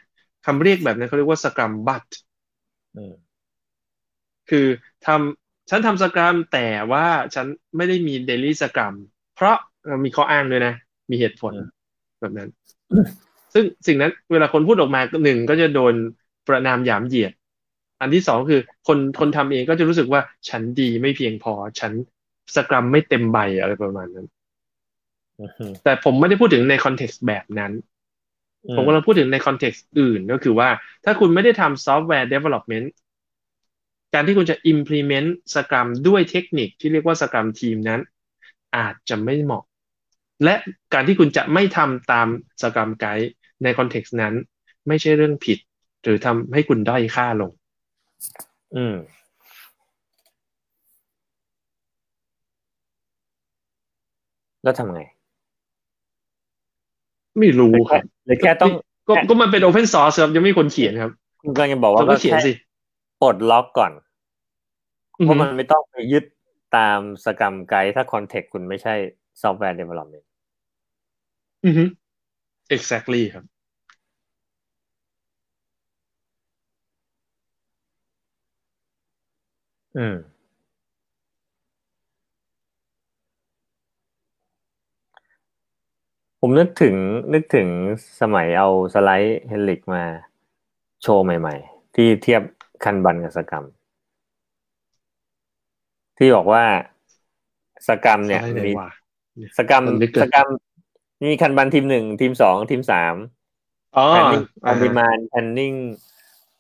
[0.47, 2.05] คำเรียกแบบนั้นเขาเรียกว่าสกรรมบัต
[2.97, 3.15] อืม
[4.51, 4.67] คือ
[5.07, 8.95] ทำฉันทำสกรรมแต่ว่าฉันไม่ได้มีเดลี่สกรรม
[9.35, 10.75] เพราะเอ่อมีข้ออ้างด้วยนะ
[11.11, 11.53] มีเหตุผล
[12.21, 12.49] แบบนั้น
[13.55, 15.95] ซึ่งสิ่งนั้นเวลาคนพูดออกมาหนึ่งก็จะโดน
[16.49, 17.33] ประนามหยามเหยียด
[18.01, 21.93] อันที่สองคือคนคนทำเองก็จะรู้สึกว่าฉันดีไม่เพียงพอ ฉัน
[22.57, 24.27] Scrum ไม่เต็มใบอะไรประมาณนั้น
[25.39, 27.73] อืมแต่ผมไม่ได้พูดถึงใน context แบบนั้น
[28.77, 30.69] ผมกำลังพูดถึงใน context อื่นก็คือว่า
[31.05, 32.87] ถ้าคุณไม่ได้ทำซอฟต์แวร์ development
[34.15, 38.01] การที่คุณจะ implement Scrum ด้วยเทคนิคที่เรียกว่า Scrum team นั้น
[38.77, 39.65] อาจจะไม่เหมาะ
[40.45, 40.55] และ
[40.95, 42.29] การที่คุณจะไม่ทำตาม
[42.63, 43.31] Scrum Guide
[43.63, 44.35] ใน context นั้น
[44.89, 45.59] ไม่ใช่เรื่องผิด
[46.03, 47.51] หรือทำให้คุณด้อยค่าลง
[48.77, 48.95] อืม
[54.63, 55.03] แล้วทำไง
[57.39, 58.73] ไม่รู้ครับหรือแค่ต้อง
[59.09, 61.11] ก็ก็มันเป็น open source ครับ ยังไม่มีคนเขียนครับ
[61.43, 62.72] คุณกำลังจะบอกว่าเราก็เขียนสิแค่
[63.23, 63.93] ปลดล็อกก่อน
[65.19, 66.25] อือเพฮึราะมันไม่ต้องไปยึด
[66.77, 68.95] ตามสกรรมไกด์ถ้าคอนเทกต์คุณไม่ใช่
[69.43, 70.25] ซอฟต์แวร์ development
[71.65, 71.85] อือฮึ
[72.77, 73.45] exactly ครับ
[79.97, 80.15] อืม
[86.41, 86.97] ผมนึกถึง
[87.35, 87.69] นึกถึง
[88.21, 90.03] สมัยเอาสไลด์เฮลิกมา
[91.03, 92.43] โชว์ใหม่ ๆ ที่เทียบ
[92.85, 93.65] คันบันกับสกรรม
[96.19, 96.65] ที่บอกว่า
[97.89, 98.91] Scrum เนี่ยสไลด์ไหนมีวะ
[99.59, 100.47] Scrum มันไม่เกิด Scrum
[101.23, 103.15] มี Kanban ทีมหนึ่งทีมสองทีมสาม
[103.97, 105.73] อ๋อ planning ออ่า on demand planning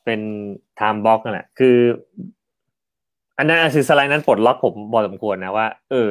[0.05, 0.21] เป็น
[0.77, 1.77] time block นั่นแหละ คือ
[3.39, 6.11] อันนั้นคือสไลด์นั้นปลดล็อกผมพอสมควรนะว่า เออ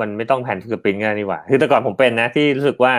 [0.00, 2.92] มันไม่ต้อง plan ทุก sprint กันนี่หว่า คือแต่ก่อนผมเป็นนะ ที่รู้สึกว่า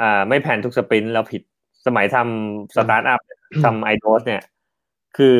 [0.00, 1.42] อ่า ไม่ plan ทุก sprint แล้วผิด
[1.86, 3.20] สมัยทำสตาร์ทอัพ
[3.64, 4.42] ทำไอโดสเนี่ย
[5.16, 5.36] คือ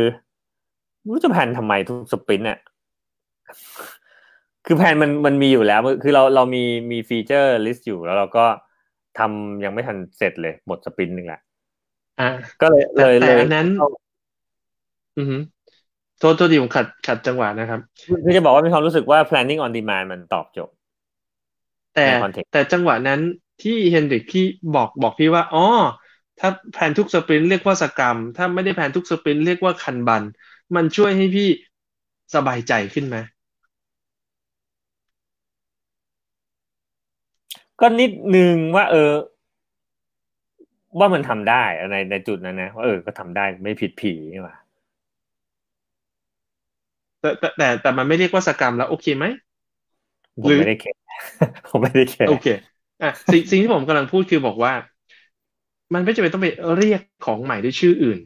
[1.00, 2.58] ไม่รู้จะ plan ทำไมทุก sprint เนี่ย
[4.66, 8.44] คือ plan มันมันมีอยู่แล้ว คือเราเรามีมี feature list อยู่แล้วเราก็
[9.18, 11.40] ทำยังไม่ทันเสร็จเลยหมด sprint หนึ่งแหละ
[12.20, 12.28] อ่า
[12.60, 13.66] ก็เลยแต่เลยแต่เลยอันนั้น
[15.18, 15.36] อือฮึ
[16.18, 17.80] โทษโทษทีผมขัดขัดจังหวะนะครับ
[18.24, 20.74] คือจะบอกว่ามีความรู้สึกว่า planning on demand มันตอบโจทย์
[21.94, 23.20] แต่ใน context แต่จังหวะนั้น
[23.62, 25.66] ที่เฮนริกพี่บอกบอกพี่ว่าอ๋อ
[26.40, 30.22] ถ้าแผนทุกสปรินต์เรียกว่าสกรรม ถ้าไม่ได้แผนทุกสปรินต์เรียกว่าคันบัน
[30.74, 31.48] มันช่วยให้พี่
[32.34, 33.16] สบายใจขึ้นไหม
[37.80, 39.12] ก็นิดนึงว่า เออ
[40.98, 44.54] ว่ามันทำได้ในในจุดนั้นนะว่าเออก็ทำได้ไม่ผิดผีนี่หว่า
[47.20, 49.24] แต่แต่แต่แต่มันไม่เรียกว่าสกรรมแล้วโอเคไหม
[50.42, 50.98] ผหรืมอไม่ได้แคร์
[51.68, 52.46] ผมไม่ได้แคร์โอเค
[53.02, 54.72] อะสิ่งสิ่งที่ผมกำลังพูดคือบอกว่า
[55.94, 58.18] มันไม่จำเป็นต้องไปเรียกของใหม่ด้วยชื่ออื่น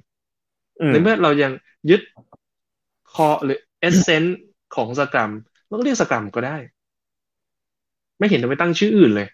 [0.81, 1.53] อืมในเมื่อเรายัง
[1.91, 2.01] ยึด
[3.13, 4.39] core หรือ essence
[4.75, 5.31] ของ Scrum
[5.67, 6.57] เราก็เรียก Scrum ก็ได้
[8.19, 9.27] ไม่เห็นต้องไปตั้งชื่ออื่นเลย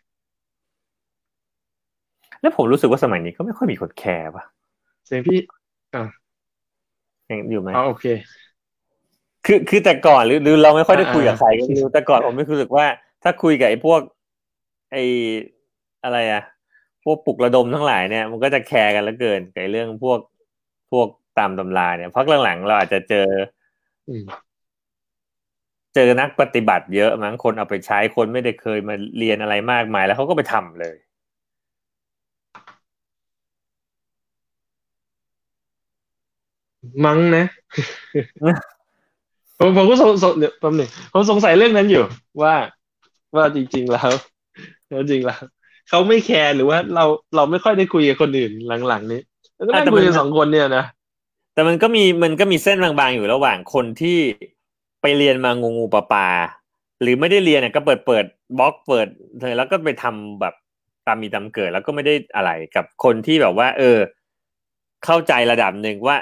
[2.40, 4.44] แล้วผมรู้สึกว่าสมัยนี้ก็ไม่ค่อยมีคนแคร์ป่ะ
[5.06, 5.38] เสียงพี่
[5.94, 6.00] อ่า
[7.30, 8.04] ยังอยู่ไหมอ๋อโอเค
[9.46, 12.86] คือคือแต่ก่อนหรือหรือเราไม่ค่อยได้คุยกับอ่าใครก็ไม่รู้แต่ก่อนผมไม่รู้สึกว่า
[13.22, 14.00] ถ้าคุยกับไอ้พวก
[14.92, 15.02] ไอ้
[16.04, 16.42] อะไรอะ
[17.04, 20.18] พวกปลุกระดมทั้งหลายเนี่ยมันก็จะแคร์กันเหลือเกินกับไอ้เรื่องพวก
[20.92, 23.28] พวกตามตำราเนี่ยพักหลังๆเราอาจจะเจอ
[24.08, 24.24] อืม
[25.94, 30.96] เจอนักปฏิบัติเยอะมั้งคนเอาไปใช้คนไม่ได้เคยมาเรียนอะไรมากมายแล้วเขาก็ไปทำเลย
[37.04, 37.44] มั้งนะ
[39.58, 42.04] ผมผมก็สงสงเดี๋ยวแป๊บหนึงผมสงสัยเรื่องนั้นอยู่
[42.42, 42.54] ว่า
[43.34, 44.10] ว่าจริง ๆ แล้ว
[44.88, 45.40] แล้วจริงแล้ว
[45.88, 47.04] เขาไม่แคร์หรือว่าเรา
[47.36, 48.52] เราไม่ค่อยได้คุยกับคนอื่น
[48.88, 49.20] หลังๆนี้
[49.56, 50.84] แล้วก็นั่งอะแต่คุยมันกันสองคนเนี่ยนะ
[51.54, 54.18] แต่มันก็มีมันก็มีเส้นบางๆอยู่ระหว่างคนที่
[55.02, 56.28] ไปเรียนมางูงูปลาปลา
[57.02, 58.24] หรือไม่ได้เรียนเนี่ยก็เปิดเปิด
[58.58, 59.06] บล็อกเปิด
[59.40, 60.54] เธอแล้วก็ไปทำแบบ
[61.06, 63.98] ตามมีตามเกิด แล้วก็ไม่ได้อะไรกับคนที่แบบว่า เออ
[65.04, 66.16] เข้าใจระดับหนึ่งว่า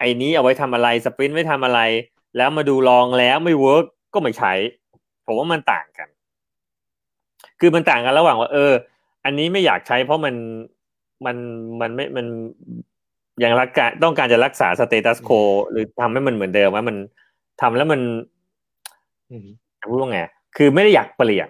[0.00, 1.80] ไอ้นี้เอาไว้ทำอะไร sprint ไว้ทำอะไร
[2.36, 4.52] แล้วมาดูลองแล้วไม่ work ก็ไม่ใช้
[5.26, 6.08] ผมว่ามันต่างกัน
[7.60, 8.72] คือมันต่างกันระหว่างว่า เออ
[9.26, 10.34] อันนี้ไม่อยากใช้เพราะมัน
[11.26, 11.36] มัน
[11.80, 12.26] มันไม่มัน
[13.44, 15.30] ยังรักการต้องการจะรักษา status quo
[15.70, 16.96] หรือทำให้มันเหมือนเดิมว่ามัน
[17.60, 18.00] ทำแล้วมัน
[19.30, 19.46] อืม
[19.80, 20.20] จะพูดว่าไง
[20.56, 21.48] คือไม่ได้อยากเปลี่ยน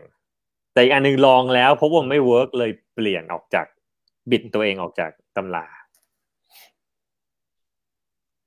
[0.73, 3.67] แต่อีกอันหนึงลองแล้วพบว่ามันไม่ work เลยเปลี่ยนออกจาก
[4.31, 5.67] บิดตัวเองออกจากตำรา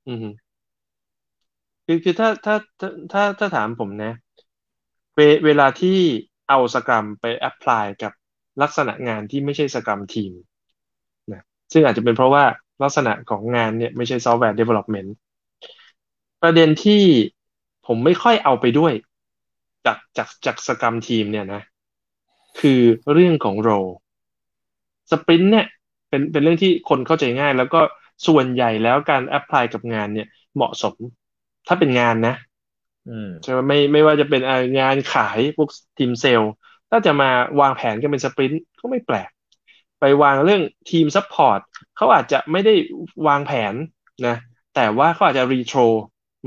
[0.08, 0.26] อืม
[1.86, 4.12] คือคือถ้าถ้าถ้าถ้าถ้าถามผมนะ
[5.14, 5.98] เวเวลาที่
[6.48, 8.12] เอา Scrum ไป apply กับ
[8.62, 10.32] ลักษณะงานที่ไม่ใช่ Scrum team
[11.32, 12.44] นะซึ่งอาจจะเป็นเพราะว่า
[12.82, 15.10] ลักษณะของงานเนี่ยไม่ใช่ software development
[16.42, 17.02] ประเด็นที่
[17.86, 18.92] ผมไม่ค่อยเอาไปด้วย
[19.86, 21.62] จากจากจาก Scrum team เนี่ยนะ
[22.60, 22.80] คือ
[23.12, 23.70] เรื่องของ role
[25.10, 25.66] sprint เนี่ย
[26.08, 27.80] เป็นเป็นเรื่องที่คนเข้าใจง่าย แล้วก็
[28.26, 30.94] ส่วนใหญ่แล้วการ apply กับงานเนี่ยเหมาะสม
[31.66, 32.34] ถ้าเป็นงานนะ
[33.08, 36.52] อืมใช่ไหมไม่ไม่ว่าจะเป็นอ่างานขายพวกทีมเซลล์
[36.90, 39.30] ถ้าจะมาวางแผนกันเป็น sprint ก็ไม่แปลก
[40.00, 41.60] ไปวางเรื่องทีม support
[41.96, 42.74] เขาอาจจะไม่ได้
[43.26, 43.74] วางแผน
[44.26, 44.36] นะ
[44.74, 45.80] แต่ว่าเขาอาจจะรีโทร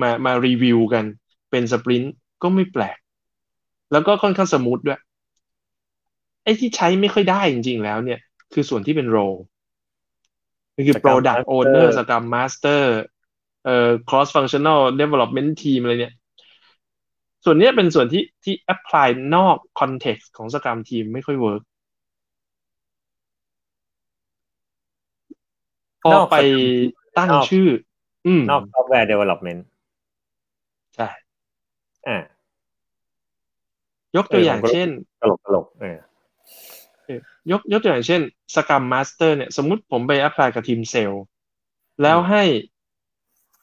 [0.01, 1.05] มามารีวิวกัน
[1.51, 2.97] เป็น sprint ก็ไม่แปลก
[3.91, 4.99] แล้วก็ค่อนข้าง smooth ด้วย
[6.43, 8.19] ไอ้ที่ใช้ไม่ค่อยได้จริงๆแล้วเนี่ย
[8.53, 9.17] คือส่วนที่เป็น role
[10.75, 12.83] คือ Scrum Product Master Owner Scrum Master
[13.65, 16.15] เอ่อ Cross Functional Development Team อะไรเนี่ย
[17.43, 21.63] ส่วนเนี้ยเป็นส่วนที่ที่ apply นอก context ของ Scrum Team ไม่ค่อย work
[26.03, 27.67] พอนอกไป Scrum ตั้งนอกชื่อ
[28.25, 29.65] อืมนอก software development
[30.95, 31.09] ใช่
[32.07, 32.17] อ่า
[34.15, 34.89] ยกตัวอย่างเออผมก็เช่น
[35.21, 35.97] ตลกตลกเออ
[37.51, 38.21] ยกยกตัวอย่างเช่น
[38.55, 41.23] Scrum Master เนี่ย สมมุติผมไป apply กับทีมเซลล์
[42.01, 42.43] แล้วให้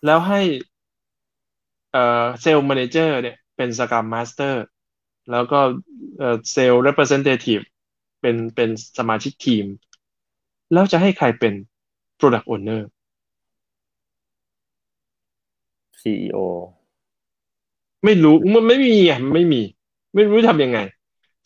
[0.07, 0.41] แล้วให้
[1.93, 4.55] เอ่อ sales Manager เนี่ย เป็น Scrum Master
[5.31, 5.61] แล้วก็
[6.19, 7.65] เอ่อ sales Representative
[8.21, 8.69] เป็นเป็น
[8.99, 9.65] สมาชิกทีม
[10.73, 11.55] แล้วจะให้ใครเป็น
[12.19, 12.83] Product Owner
[16.01, 16.39] ซีอีโอ
[18.05, 19.63] ไม่รู้มันไม่มีอะไม่มี
[20.15, 20.79] ไม่รู้ทำยังไง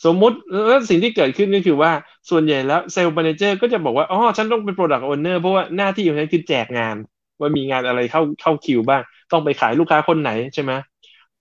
[0.04, 0.36] สมมุติ
[0.68, 1.92] แล้วสิ่งที่เกิดขึ้นก็คือว่า
[2.30, 6.96] ส่วนใหญ่แล้วเซลล์ m ม n นเจอร์ก็จะบอกว่าอ๋อฉันต้องเป็น Product Owner เพราะว่าหน้าที่ของฉันคือแจกงาน
[7.40, 10.72] ว่ามีงานอะไรเข้าเข้าคิวบ้าง ต้องไปขายลูกค้าคนไหนใช่ไหม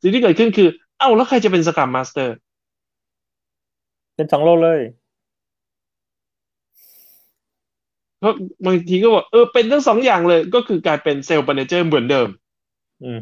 [0.03, 2.35] สิ่งที่เกิดขึ้นคือ เอ้าแล้วใครจะเป็นสก r มมาสเตอร์
[4.15, 4.81] เป็นสอง role เลย
[8.19, 8.33] เพราะ
[8.65, 12.27] บางทีก็บอกเออเป็นทั้งสองอย่างเลย ก็คือกลายเป็นเซลล์ m ม n นเจอร์เหมือนเดิม
[13.03, 13.19] อืม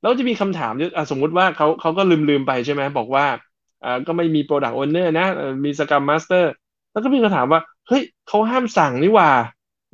[0.00, 3.26] แล้วจะมีคำถามด้วยอะสมมุติว่าเขาเขาก็ลืมลืมไปใช่ไหมบอกว่า
[3.84, 6.50] อ่าก็ไม่มี Product Owner นะเอ่อมีสก r มมาสเตอร์
[6.92, 9.30] แล้วก็มีคำถามว่า เฮ้ยเขาห้ามสั่งนี่หว่า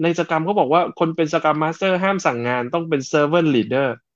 [0.03, 4.12] ใน Scrum เขาบอกว่าคนเป็นสก r มมาสเตอร์ห้ามสั่งงานต้องเป็น Servant Leader เ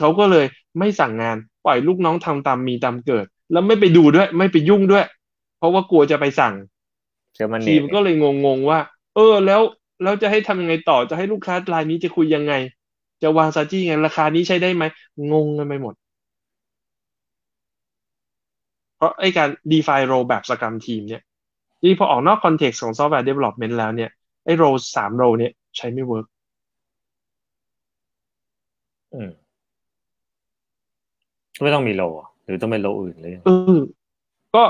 [0.00, 0.46] ขาก็เลย
[0.78, 5.04] ไม่สั่งงานปล่อยลูกน้องทำตามมีตามเกิด แล้วไม่ไปดูด้วย ไม่ไปยุ่งด้วย
[5.58, 6.54] เพราะว่ากลัวจะไปสั่ง
[7.34, 8.80] เชื่อมันทีเนี่ยมก็เลยงงๆว่า
[9.14, 9.60] เออ แล้ว
[10.02, 12.54] แล้วจะให้ทำยังไงต่อจะให้ลูกค้ารายนี้จะคุยยังไง
[13.22, 14.84] จะวางซาจี้ไงราคานี้ใช้ได้ไหม
[15.32, 15.94] งงกันไปหมด
[18.96, 21.22] เพราะไอ้การ define role แบบสกรรมทีมเนี่ย
[21.84, 24.10] นี่พอออกนอก context ของ software development แล้วเนี่ย
[24.44, 26.26] ไอ้ role สาม role เนี่ยใช้ไม่เวิร์ก
[29.12, 29.43] อืม
[31.62, 32.02] ไม่ต้องมี role
[32.44, 33.78] หรือต้องเป็น role อื่นเลยเออ
[34.54, 34.62] ก็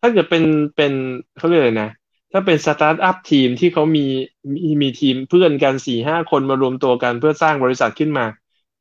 [0.00, 0.44] ถ้าเกิดเป็น
[0.76, 0.92] เป็น
[1.36, 1.90] เขาเรียกอะไรนะ
[2.32, 4.06] ถ้าเป็นสตาร์ทอัพทีมที่เขามี
[4.52, 8.24] มีมีทีมเพื่อนกันสี่ห้าคนมารวมตัวกันเพื่อสร้างบริษัทขึ้นมา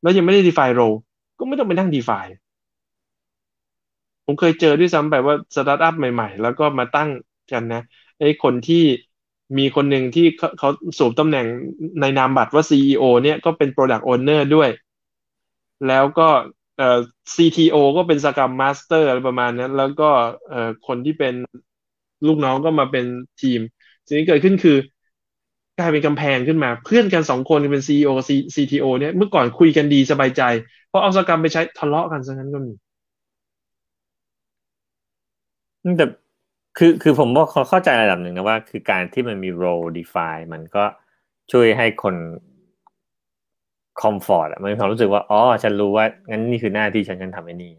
[0.01, 0.97] แล้วยังไม่ได้ define role
[1.39, 2.33] ก็ไม่ต้องไปนั่ง define
[4.25, 7.09] ผมเคยเจอด้วยซ้ำแบบว่าสตาร์ทอัพใหม่ๆ แล้วก็มาตั้ง
[7.51, 7.81] กันนะ
[8.19, 8.83] ไอ้คนที่
[9.57, 11.45] มีคนหนึ่งที่เขาเขาสวมตำแหน่ง
[12.01, 14.69] ในนามบัตรว่า CEO เนี่ยก็เป็น Product Owner ด้วย
[15.85, 16.23] แล้วก็
[16.77, 16.99] เอ่อ
[17.35, 20.09] CTO ก็เป็นสกร m ม Master อะไรประมาณนั้น แล้วก็
[20.47, 21.33] เอ่อคนที่เป็น
[22.25, 23.05] ลูกน้องก็มาเป็น
[23.41, 23.59] ทีม
[24.05, 24.77] สิ่งที่เกิดขึ้นคือ
[25.77, 28.09] กลายเป็นกำแพงขึ้นมา เพื่อนกันสองคนเป็น CEO
[28.55, 30.41] CTO เนี่ยเมื่อก่อนคุยกันดีสบายใจ
[30.91, 32.73] พอเอาสกรรมไปใช้ทะเลาะกันซะงั้นก็มี
[35.97, 36.05] แต่
[36.77, 40.85] คือคือผมว่าเขาเข้าใจระดับหนึ่งนะว่า คือการที่มันมี role define มันก็
[41.51, 42.15] ช่วยให้คน
[44.01, 47.73] comfort มันมีความรู้สึกว่าอ๋อฉันรู้ว่างั้นนี่คือหน้าที่ฉันฉันทำไอ้นี่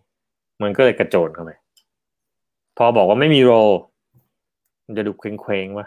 [0.63, 1.51] มันก็เลยกระโจนเข้าไป
[2.79, 3.53] พอบอกว่าไม่มี role
[4.87, 5.87] มันจะดูเคว้งๆว่ะ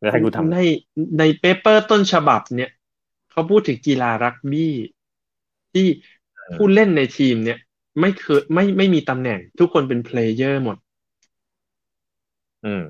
[0.00, 0.58] แล้วให้กูทำใน
[1.18, 2.70] ใน paper ต้นฉบับเนี่ย
[3.30, 4.74] เขาพูดถึงกีฬารักบี้
[5.72, 5.86] ที่
[6.56, 7.58] ผู้เล่นในทีมเนี่ย
[8.00, 10.76] ไม่เคยไม่ไม่มีตำแหน่ง ทุกคนเป็น player หมด
[12.64, 12.82] อืม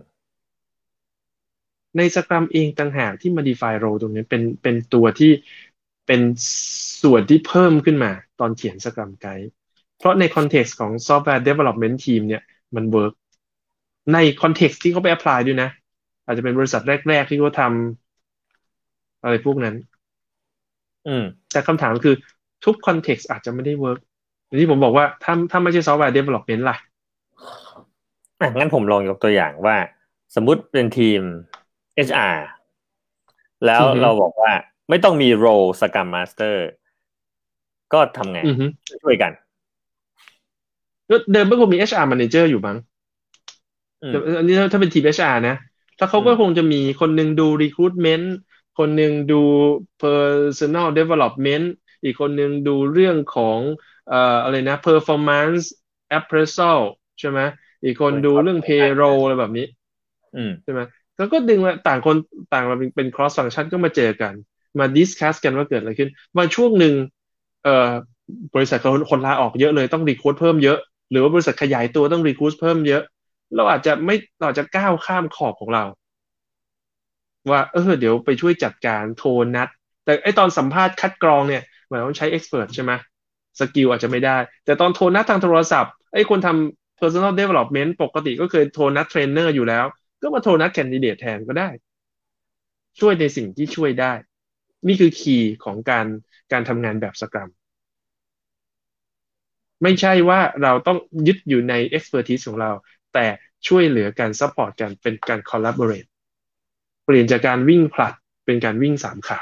[1.97, 5.33] ใน Scrum เองต่างหากที่ modify role ตรงนี้เป็นเป็นตัวที่
[6.07, 6.21] เป็น
[7.03, 9.49] ส่วนที่เพิ่มขึ้นมาตอนเขียน Scrum Guide
[9.99, 12.43] เพราะใน context ของ software development team เนี่ย
[12.77, 13.15] มัน work
[14.13, 15.71] ใน context ที่เขาไป apply ด้วยนะ
[16.25, 19.75] อาจจะเป็นบริษัทแรก ๆ ที่เขาทำอะไรพวกนั้น
[21.07, 22.15] อืม แต่คำถามคือ
[22.65, 23.99] ทุก context อาจจะไม่ได้ work
[24.47, 26.77] อย่างที่ผมบอกว่าถ้าถ้าไม่ใช่ software development ล่ะ
[28.41, 29.77] อะงั้นผมลองยกตัวอย่างว่า
[30.35, 31.21] สมมุติเป็นทีม
[31.95, 32.39] HR
[33.67, 34.53] แล้วอือฮึเราบอกว่า
[34.89, 35.47] ไม่ต้องมี role
[35.81, 36.65] Scrum Master
[37.93, 38.65] ก็ทำไงอือฮึ
[39.03, 39.33] ช่วยกัน
[41.11, 42.77] ก็เดิมก็คงมี HR manager อยู่มั้ง
[44.03, 45.55] อืมแต่อันนี้ถ้าเป็นทีม HR นะ
[45.97, 48.27] แล้วเขาก็อืมคงจะมีคนหนึ่งดู recruitment
[48.79, 49.35] คนหนึ่งดู
[50.01, 51.65] personal development
[52.05, 53.61] อีกคนหนึ่งดูเรื่องของ
[54.09, 55.63] เอ่ออะไรนะ performance
[56.19, 56.81] appraisal
[57.19, 57.41] ใช่ไหม
[57.85, 59.67] อีกคนดูเรื่อง payroll อะไรแบบนี้
[60.35, 60.81] อืมใช่ไหม
[61.23, 62.17] แล้วก็ดึงมาต่างคน
[62.55, 64.35] ต่างมาเป็นเป็น cross function ก็มาเจอกัน
[64.79, 66.95] มา discuss กันว่าเกิดอะไรขึ้นมาช่วงหนึ่ง
[67.65, 67.91] เอ่อ
[68.55, 70.79] บริษัทคนคนลาออกเยอะเลยต้อง recruit เพิ่มเยอะ
[71.11, 73.03] หรือว่าบริษัทขยายตัวต้อง recruit เพิ่มเยอะ
[73.57, 75.85] เราอาจจะไม่เราอาจจะก้าวข้ามขอบของเรา
[77.51, 79.69] ว่าเออเดี๋ยวไปช่วยจัดการโทรนัด
[80.05, 82.93] แต่ไอ้ตอนสัมภาษณ์คัดกรองเนี่ยหมายว่าใช้ expert ใช่ไหม
[83.61, 89.85] skill อาจจะไม่ได้ แต่ตอนโทรนัดทางโทรศัพท์ไอ้คนทำ personal development ปกติก็เคยโทรนัดเทรนเนอร์อยู่แล้ว
[90.23, 91.69] ก็มาโทรนัด candidate แทนก็ได้
[93.01, 94.13] ช่วยในสิ่งที่ช่วยได้
[94.87, 96.07] นี่คือ key ของการ
[96.53, 97.51] การทำงานแบบ Scrum
[99.83, 102.71] ไม่ใช่ว่าเราต้องยึดอยู่ใน expertise ของเรา
[103.15, 103.27] แต่
[103.69, 106.09] ช่วยเหลือการ support กันเป็นการ collaborate
[107.05, 108.15] เปลี่ยนจากการวิ่งผลัด
[108.47, 109.41] เป็นการวิ่งสามขา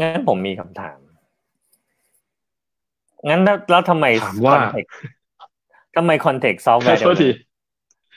[0.00, 0.98] งั้นผมมีคำถาม
[3.28, 4.90] งั้นแล้วแล้วทำไมถามว่า context
[5.96, 7.28] ทำไม context software โทษที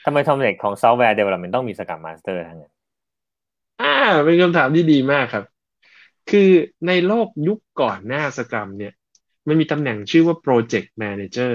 [0.04, 2.72] ทำไม context ของ software development ต้องมี Scrum Master ทั้งนั้น
[3.80, 3.86] อ่า
[4.24, 5.44] เป็นคำถามที่ดีมากครับ
[6.30, 6.50] คือ
[6.86, 8.92] ในโลกยุคก่อนหน้าสกรัมเนี่ย
[9.48, 11.54] มันมีตำแหน่งชื่อว่า Project Manager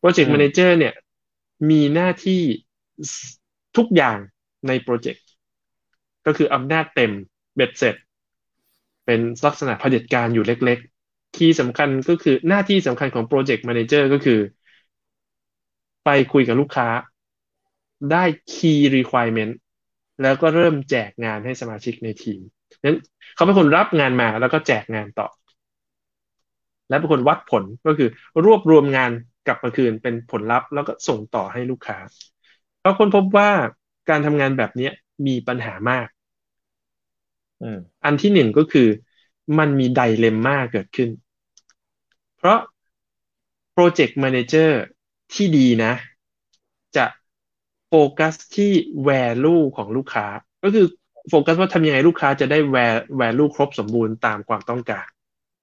[0.00, 0.94] Project Manager เนี่ย
[1.70, 2.42] มีหน้าที่
[3.76, 4.18] ทุกอย่าง
[4.68, 5.24] ในโปรเจกต์
[6.26, 7.12] ก็คืออำนาจเต็ม
[7.56, 7.96] เบ็ดเสร็จ
[9.06, 14.40] เป็นลักษณะเผด็จการอยู่เล็กๆคีย์สำคัญก็คือหน้าที่สำคัญของ Project Manager ก็คือ
[16.04, 16.88] ไปคุยกับลูกค้า
[18.10, 19.54] ได้ Key Requirement
[20.22, 22.40] แล้วก็เริ่มแจกงานให้สมาชิกในทีม
[22.84, 22.98] นั้น
[23.34, 25.28] เขาเป็นคนรับงานมาแล้วก็แจกงานต่อ
[26.88, 28.08] และเป็นคนวัดผลก็คือ
[28.44, 29.10] รวบรวมงาน
[29.46, 31.98] กลับมาคืนเป็นผลลัพธ์ แล้วก็ส่งต่อให้ลูกค้า
[32.80, 33.50] เราคนพบว่า
[34.10, 34.90] การทำงานแบบนี้
[35.26, 36.08] มีปัญหามาก
[37.62, 38.88] อืมอันที่หนึ่งก็คือ
[39.58, 41.10] มันมีไดเลมม่าเกิดขึ้น
[42.36, 42.58] เพราะ
[43.76, 44.70] Project Manager
[45.34, 45.92] ที่ดีนะ
[46.96, 47.04] จะ
[47.96, 48.72] โฟกัสที่
[49.08, 50.26] value ของลูกค้า
[50.64, 50.86] ก็คือ
[51.28, 52.58] โฟกัสว่าทำยังไงลูกค้าจะได้
[53.20, 55.06] value ครบสมบูรณ์ตามความต้องการ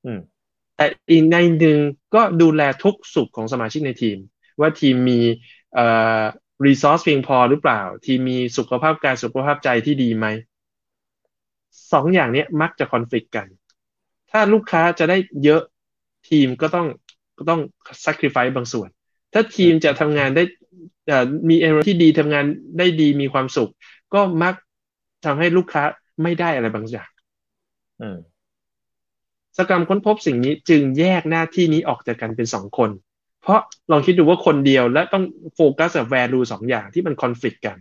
[0.05, 0.19] อืม
[0.75, 1.79] แต่อีกในหนึ่ง
[2.15, 4.17] ก็ดูแลทุกสุขของสมาชิกในทีม
[4.59, 5.19] ว่าทีมมี
[5.73, 5.85] เอ่
[6.19, 6.23] อ
[6.65, 10.25] resource เพียงพอหรือเปล่า ทีมมีสุขภาพกายสุขภาพใจที่ดีไหม
[11.93, 13.47] สองอย่างเนี้ยมักจะคอน FLICT กัน
[14.31, 15.61] ถ้าลูกค้าจะได้เยอะ
[16.29, 16.87] ทีมก็ต้อง
[17.37, 17.61] ก็ต้อง
[18.05, 18.89] sacrifice บางส่วน
[19.33, 20.43] ถ้าทีมจะทำงานได้
[21.07, 22.45] เอ่อมีเอ r ที่ดีทำงาน
[22.77, 23.71] ได้ดีมีความสุข
[24.13, 24.53] ก็มัก
[25.25, 25.83] ทำให้ลูกค้า
[26.23, 27.09] ไม่ได้อะไรบางอย่าง
[28.01, 28.17] อืม
[29.57, 32.89] สกรรมค้นพบสิ่งนี้จึงแยกหน้าที่นี้ออกจากกันเป็นสองคน
[33.41, 33.59] เพราะ
[33.91, 35.23] ลองคิดดูว่าคนเดียวและต้อง
[35.55, 37.77] โฟกัสกับ value สองอย่างที่มันคอน FLICT กัน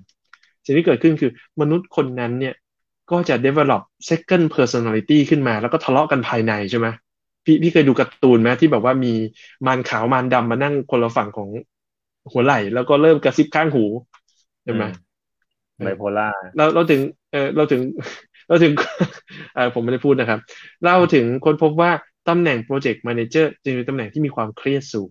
[0.65, 1.31] สิ่งที่เกิดขึ้นคือ
[1.61, 2.55] มนุษย์คนนั้นเนี่ย
[3.11, 6.87] ก็จะ develop second personality ขึ้นมา แล้วก็ทะเลาะกันภายในใช่ไหม
[7.45, 9.13] พี่พี่เคยดูการ์ตูนไหมที่แบบว่ามี
[9.67, 11.49] มารขาวมารดำมานั่งคนละฝั่งของ
[12.33, 13.85] หัวไหล่แล้วก็เริ่มกระซิบข้างหู
[14.65, 14.85] ใช่ไหม
[15.85, 17.01] ไบโพล่าเราเราถึง
[17.33, 17.83] เออเราถึง
[18.49, 18.73] เราถึง
[19.55, 20.41] เออผมไม่ได้พูดนะครับ
[20.85, 21.91] เราถึงค้นพบว่า
[22.29, 25.11] ตำแหน่ง Project Manager จึงเป็นตำแหน่งที่มีความเครียดสูง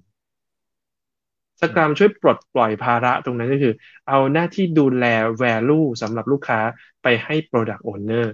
[1.61, 3.73] สกรามช่วยปลดปล่อยภาระตรงนั้นก็คือ
[4.09, 5.05] เอาหน้าที่ดูแล
[5.41, 6.59] value สำหรับลูกค้า
[7.03, 8.27] ไปให้ Product Owner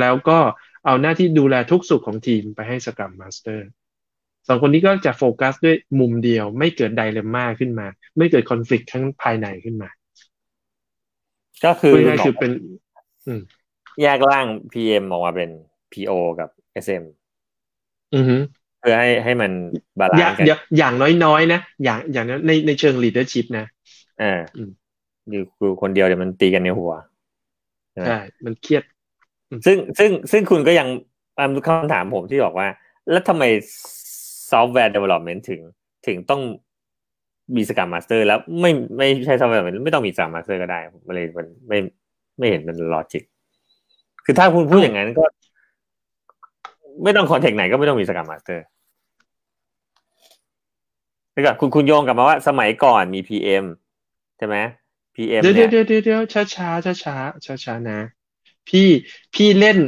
[0.00, 0.38] แล้วก็
[0.86, 3.68] เอาหน้าที่ดูแลทุกสุขของทีมไปให้สกรัมมาสเตอร์
[4.48, 7.86] สองคนนี้ก็จะโฟกัสด้วยมุมเดียว ไม่เกิดไดเลม่าขึ้นมา
[8.18, 9.88] ไม่เกิดคอน FLICT ทั้งภายในขึ้นมา
[11.64, 12.50] ก็คือพูดง่ายๆคือเป็น
[13.26, 13.40] อืม
[14.02, 15.50] แยกร่าง PM ออกมาเป็น
[15.92, 16.48] PO กับ
[16.84, 17.04] SM
[18.14, 18.36] อือฮึ
[18.80, 19.50] เพื่อให้ให้มัน
[20.00, 23.66] balance กันอย่างอย่างน้อยๆนะอย่างอย่างนั้นในในเชิง leadership นะ
[24.22, 24.70] อ่าอืม
[25.30, 26.92] อยู่คือคนเดียวเดี๋ยวมันตีกันในหัว
[27.92, 28.82] ใช่ไหมใช่มันเครียด
[29.66, 30.88] ซึ่งซึ่งซึ่งคุณก็ยัง
[31.38, 32.68] อ่าคำถามผมที่บอกว่า
[33.10, 33.44] แล้วทำไม
[34.52, 35.60] ซอฟต์แวร์ development ถึง
[36.06, 36.42] ถึงต้อง
[37.56, 41.78] มีสก r มมาสเตอร์แล้วไม่ไม่ใช่ซอฟต์แวร์ไม่ต้องมีสก r มมาสเตอร์ก็ได้ผมเลยมันไม่
[42.38, 43.22] ไม่เห็นเป็น logic
[44.24, 45.24] คือถ้าคุณพูดอย่างนั้นก็
[47.04, 48.64] ไม่ต้องคอนเทกต์ไหนก็ไม่ต้องมีสก r มมาสเตอร์
[51.32, 53.64] แล้วก็คุณคุณโยงกลับมาว่าสมัยก่อนมี PM
[54.38, 54.56] ใช่ไหม
[55.16, 57.98] PM เดี๋ยวเนี่เดี๋ยวยเดี๋ยวเดี๋ยวช้าช้าช้าช้าช้าช้าๆนะ
[58.68, 58.88] พี่
[59.34, 59.78] พี่เล่น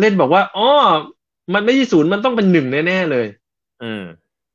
[0.00, 0.68] เล่นบอกว่าอ๋อ
[1.54, 3.26] มันไม่ใช่ศูนย์มันต้องเป็นหนึ่งแน่ๆเลย
[3.82, 4.02] อืม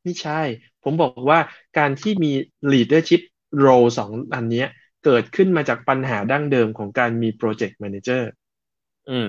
[0.04, 0.42] ไม่ใช่
[0.84, 1.40] ผมบอกว่า
[1.78, 2.32] การที่มี
[2.72, 3.22] leadership
[3.66, 4.68] role สองอันเนี้ย
[5.06, 8.24] เกิดขึ้นมาจากปัญหาดั้งเดิมของการมี project manager
[9.08, 9.28] อืม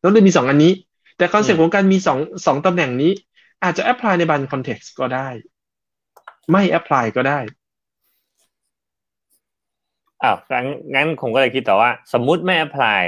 [0.00, 0.72] แล้วเลยมีสองอันนี้
[1.16, 3.12] แต่คอนเซ็ปอืต์มของการมีสองสองตำแหน่งนี้
[3.62, 5.28] อาจจะ apply ในบาง context ก็ได้
[6.50, 7.40] ไม่ apply ก็ได้
[10.22, 13.02] อ้าวงั้นงั้นผมก็เลยคิดต่อว่า สมมุติไม่ apply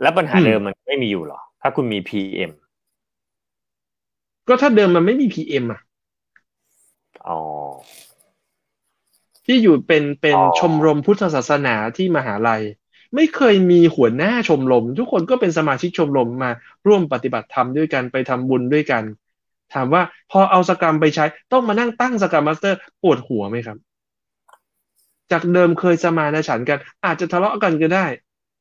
[0.00, 2.50] แล้วปัญหาอืมเดิมมันไม่มีอยู่หรอ ถ้าคุณมี PM
[4.48, 5.80] ก็ถ้าเดิมมันไม่มี PM อะ
[7.26, 7.38] อ๋อ
[9.46, 12.62] ที่อยู่เป็นเป็นอ๋อชมรมพุทธศาสนาที่มหาลัย
[13.14, 16.50] ไม่เคยมีหัวหน้าชมรม ทุกคนก็เป็นสมาชิกชมรมมา
[16.86, 19.02] ร่วมปฏิบัติธรรมด้วยกันไปทำบุญด้วยกัน
[19.74, 23.78] ถามว่าพอเอา Scrum ไปใช้ต้องมานั่งตั้ง Scrum Master ปวดหัวไหมครับ
[25.32, 28.06] จากเดิมเคยสมานฉันท์กัน อาจจะทะเลาะกันก็ได้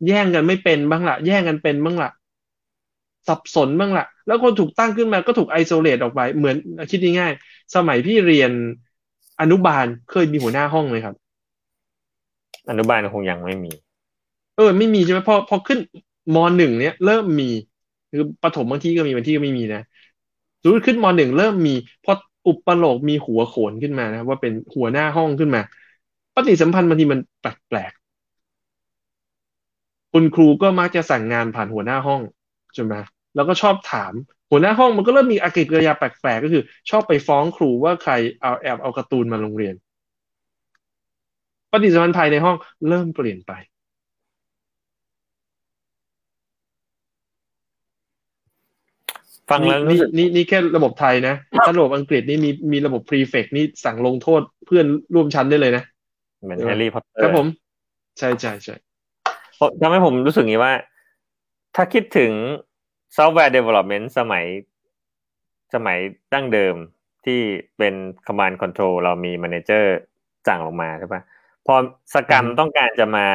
[0.08, 2.10] แย่งกันไม่เป็นบ้างละแย่งกันเป็นบ้างละ
[3.28, 6.56] สับสนบ้างละแล้วคนถูกตั้งขึ้นมาก็ถูก isolate ออกไปเหมือน
[6.92, 8.52] คิดง่ายๆสมัยพี่เรียน
[9.42, 11.16] อนุบาลเคยมีหัวหน้าห้องไหมครับ
[12.70, 13.72] อนุบาลคงยังไม่มี
[14.56, 15.80] เออ ไม่มีใช่ไหมพอพอขึ้น
[16.36, 17.50] มหนึ่งเนี้ยเริ่มมี
[18.12, 19.82] คือประถมบางที่ก็มีบางที่ก็ไม่มีนะ
[20.62, 22.14] สมมติขึ้นมหนึ่งเริ่มมีพอ
[22.48, 25.62] อุปโลกมีหัวโขนขึ้นมานะว่าเป็นหัวหน้าห้องขึ้นมา
[26.36, 32.22] ปฏิสัมพันธ์บางทีมันแปลกๆคุณครูก็มักจะสั่งงานผ่านหัวหน้าห้อง
[32.74, 32.94] ใช่ไหม
[33.36, 34.14] แล้วก็ชอบถาม
[34.52, 39.76] หัวหน้าห้องมันก็เริ่มมีอากัปกิริยาแปลกๆก็คือ ชอบไปฟ้องครูว่าใครเอาแอบเอาการ์ตูนมาโรงเรียน
[41.72, 42.56] ปฏิสัมพันธ์ภายในห้อง
[42.88, 43.52] เริ่มเปลี่ยนไป
[49.52, 55.84] ฟังแล้วนี่รู้สึกนี่นี่แค่ระบบไทยนะถ้าระบบอังกฤษนี่มีมีระบบ prefect นี่สั่งลงโทษเพื่อนร่วมชั้นได้เลยนะ
[56.44, 57.48] เหมือนแฮร์รี่พอตเตอร์ครับผม
[58.20, 58.76] ใช่ใช่ใช่
[59.82, 60.74] ทำให้ผมรู้สึกอย่างนี้ว่า
[61.76, 62.32] ถ้าคิดถึง
[63.18, 64.46] software development สมัย
[65.74, 65.98] สมัย
[66.34, 66.76] ดั้งเดิม
[67.26, 67.40] ที่
[67.78, 67.94] เป็น
[68.28, 69.86] command control เรามี manager
[70.48, 71.22] สั่งลงมาใช่ปะ
[71.66, 71.76] พอ
[72.14, 73.28] Scrum ต้องการจะมา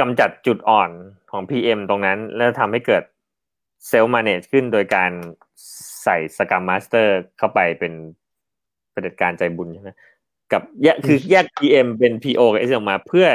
[0.00, 0.90] กำจัดจุดอ่อน
[1.30, 3.02] ของ PM ตรงนั้น แล้วทำให้เกิด
[3.88, 5.10] เซล l ์ manage ขึ้นโดยการ
[6.02, 7.92] ใส่สกรรมมาสเตอร์เข้าไปเป็น
[8.92, 9.90] เผด็จการใจบุญใช่ไหม
[10.52, 13.26] กับแยกคือแยก PM เป็น PO กับ S ออกมาเพื่อ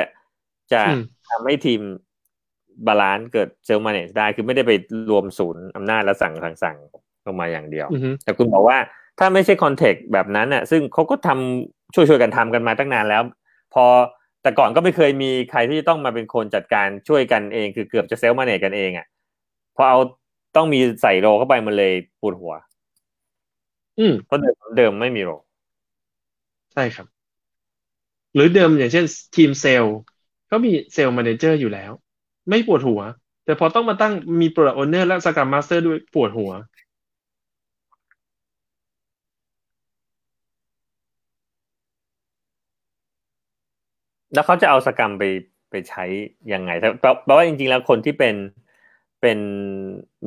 [0.72, 1.82] จะอืมทำให้ทีม
[2.88, 4.72] บาลานซ์เกิดเซลล์ manage ได้คือไม่ได้ไป
[5.12, 6.78] รวมศูนย์อำนาจแล้วสั่งสั่งสั่ง
[7.26, 8.78] ลงมาอย่างเดียวอือฮึแต่คุณบอกว่า
[9.20, 13.22] ถ้าไม่ใช่ context แบบนั้นน่ะ ซึ่งเขาก็ทำช่วยช่วยๆกันทำกันมาตั้งนานแล้ว
[13.74, 13.86] พอ
[14.44, 19.08] แต่ก่อนก็ไม่เคยมีใครที่จะต้องมาเป็นคนจัดการช่วยกันเอง คือเกือบจะเซลล์ manage กันเองอะ
[19.76, 20.00] พอเอา
[20.56, 22.54] ต้องมีใส่ role เข้าไปมันเลยปวดหัว
[24.00, 25.32] อืมเพราะเดิมเดิมไม่มี role
[26.74, 27.08] ใช่ครับ
[28.34, 29.06] หรือเดิมอย่างเช่น
[29.36, 29.96] ทีมเซลล์
[30.48, 31.92] เขามีเซลล์ m ม n นเจอร์อยู่แล้ว
[32.50, 33.02] ไม่ปวดหัว
[33.46, 36.52] แต่พอต้องมาตั้งมี Product Owner และ Scrum Master ด้วยปวดหัว
[44.34, 45.24] แล้วเขาจะเอา Scrum ไป
[45.70, 46.04] ไปใช้
[46.54, 48.36] ยังไงแต่แปลแปลว่าจริงๆแล้วคนที่เป็น
[49.22, 49.40] เป็น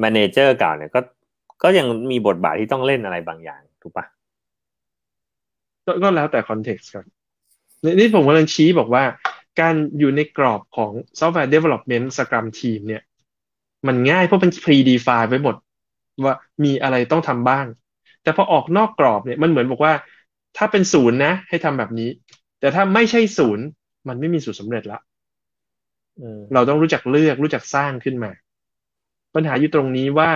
[0.00, 1.00] manager เก่าเนี่ยก็
[1.62, 4.04] ก็ยังมีบทบาทที่ต้องเล่นอะไรบางอย่าง ถูกปะ
[5.86, 7.06] ก็ก็แล้วแต่ context ครับ
[7.98, 9.02] นี่ผมกำลังชี้บอกว่า
[9.60, 13.02] การอยู่ในกรอบของ software development Scrum team เนี่ย
[13.86, 15.56] มันง่ายเพราะมัน pre-define ไว้หมด
[16.24, 16.34] ว่า
[16.64, 17.66] มีอะไรต้องทำบ้าง
[18.22, 19.92] แต่พอออกนอกกรอบเนี่ยมันเหมือนบอกว่า
[20.56, 22.10] ถ้าเป็นศูนย์นะ ให้ทำแบบนี้
[22.60, 23.64] แต่ถ้าไม่ใช่ศูนย์
[24.08, 24.98] มันไม่มีสูตรสำเร็จละ
[26.54, 28.30] เราต้องรู้จักเลือกรู้จักสร้างขึ้นมา
[29.34, 30.30] ปัญหาอยู่ตรงนี้ว่า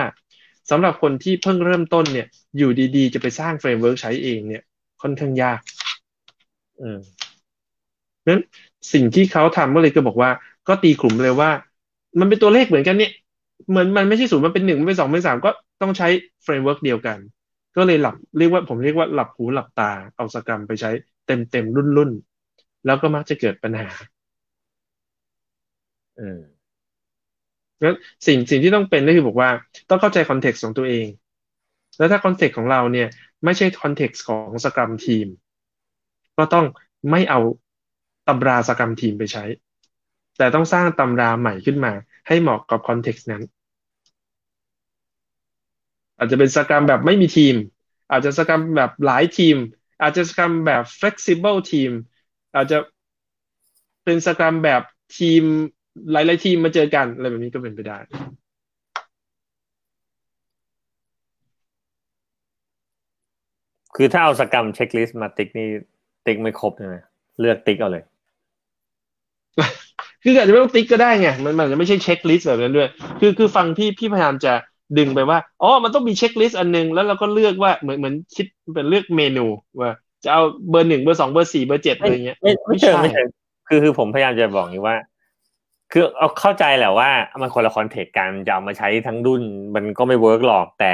[0.69, 4.63] สำหรับคนที่เพิ่งเริ่มต้นเนี่ย อยู่ดีๆ จะไปสร้าง framework ใช้เองเนี่ย
[5.01, 5.61] ค่อนข้างยาก
[6.81, 6.99] อืม
[8.29, 8.39] นั้น
[8.93, 10.29] สิ่งที่เขาทำก็เลยก็บอกว่า
[10.67, 11.49] ก็ตีขลุมเลยว่า
[12.19, 13.11] มันเป็นตัวเลขเหมือนกันเนี่ย
[13.69, 15.49] เหมือนมันไม่ใช่ศูนย์มันเป็นหนึ่งมันเป็นสองเป็นสามก็
[15.81, 16.07] ต้องใช้
[16.43, 17.19] framework เดียวกัน
[17.75, 20.89] ก็เลยหลับเรียกว่าผมเรียกว่าหลับหูหลับตาเอา Scrum ไปใช้
[21.25, 22.09] เต็มเต็มดุ้นดุ้น
[22.85, 23.87] แล้วก็มักจะเกิดปัญหา
[26.17, 26.63] อืม
[27.83, 27.95] งั้น
[28.27, 29.49] สิ่งสิ่งที่ต้องเป็นก็คือบอกว่า
[29.89, 31.07] ต้องเข้าใจ context ของตัวเอง
[31.97, 33.07] แล้วถ้า context ของเราเนี่ย
[33.45, 35.27] ไม่ใช่ context ของ Scrum team
[36.37, 36.65] ก็ต้อง
[37.09, 37.39] ไม่เอา
[38.27, 39.43] ตำรา Scrum team ไปใช้
[40.37, 41.93] แต่ต้องสร้างตำราใหม่ขึ้นมา
[42.27, 43.43] ให้เหมาะกับ context นั้น
[46.17, 47.55] อาจจะเป็น Scrum แบบไม่มีทีม
[48.11, 49.57] อาจจะ Scrum แบบหลายทีม
[50.01, 51.91] อาจจะ Scrum แบบ flexible team
[52.55, 52.77] อาจจะ
[54.05, 54.81] เป็น Scrum แบบ
[55.17, 55.43] ทีม
[56.11, 57.97] หลายๆทีมมาเจอกันอะไรแบบนี้ก็เป็นไปได้
[63.95, 65.69] คือถ้าเอา Scrum checklist มาติ๊กนี่
[66.25, 66.95] ติ๊กไม่ครบใช่ไหม
[67.39, 68.03] เลือกติ๊กเอาเลย
[70.23, 72.89] คืออาจจะไม่ต้องติ๊กก็ได้ไงมันมันจะไม่ใช่เช checklist แบบนั้นด้วย
[73.19, 74.53] คือคือฟังพี่พี่พยายามจะ
[74.97, 79.45] ดึงไปว่าอ๋อมันต้องมี checklist อันนึงแล้วเราก็เลือกว่าเหมือนเหมือนคิดเป็นเลือกเมนู
[79.81, 79.91] ว่า
[80.23, 83.23] จะเอาเบอร์หนึ่งเบอร์สองเบอร์สี่เบอร์เจ็ดอะไรเงี้ยไม่ไม่ใช่ไม่ใช่
[83.67, 84.97] คือคือผมพยายามจะบอกนี้ว่า
[85.91, 87.09] คือเอาเข้าใจแหละว่า
[87.41, 89.43] มันคนละ context กันจะเอามาใช้ทั้งดุ้น
[89.75, 90.93] มันก็ไม่ work หรอกแต่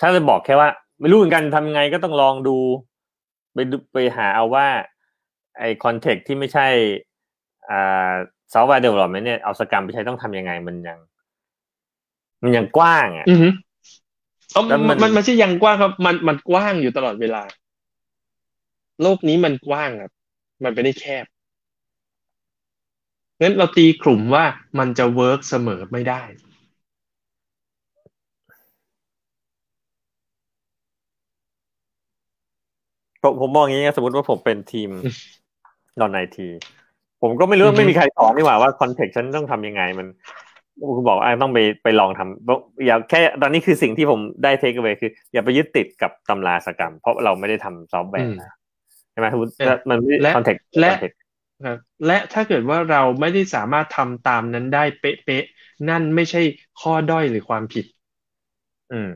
[0.00, 0.68] ถ้าจะบอกแค่ว่า
[1.00, 2.56] ไม่รู้เหมือนกันทำไงก็ต้องลองดู
[3.54, 3.58] ไป
[3.92, 4.66] ไปหาเอาว่า
[5.58, 7.13] ไอ้ context ที่ไม่ใช่อ่า
[8.52, 10.98] software development เนี่ยเอา Scrum ไปใช้ต้องทำยังไงมันยัง
[12.42, 13.48] มันยังกว้างอะอือฮึ
[14.70, 17.42] มันมันไม่ใช่ยังกว้างครับ มันมันกว้างอยู่ตลอดเวลา
[19.02, 20.12] โลกนี้มันกว้างครับ
[20.64, 21.24] มันไม่ได้แคบ
[23.40, 24.44] งั้นเราตีขลุมว่า
[24.78, 26.22] มันจะ work เสมอไม่ได้
[33.22, 34.90] ผมผมมองอย่างนี้สมมติว่าผมเป็นทีม
[36.00, 36.48] non-IT
[37.24, 40.06] ผมก็ไม่รู้ไม่มีใครสอนนี่หว่าว่า context ฉันต้องทำยังไงมัน
[40.96, 48.32] คุณบอกว่าต้องไปไปลองทำอย่าแค่ตอนนี้คือสิ่งที่ผมได้ take เอาไว้คือ อย่าไปยึดติดกับตำรา Scrum เพราะเราไม่ได้ทำซอฟต์แวร์
[49.12, 49.26] ใช่ไหม
[49.90, 50.92] มันไม่ context และ
[51.66, 56.42] ครับและถ้าเกิดว่าเราไม่ได้สามารถทำตามนั้นได้เป๊ะๆนั่นไม่ใช่
[56.80, 57.84] ข้อด้อยหรือความผิด
[58.92, 59.10] อืม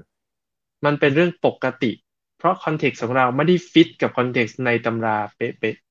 [0.84, 1.90] มันเป็นเรื่องปกติ
[2.38, 5.87] เพราะคอนเท็กซ์ของเราไม่ได้ฟิตกับคอนเท็กซ์ในตำราเป๊ะๆ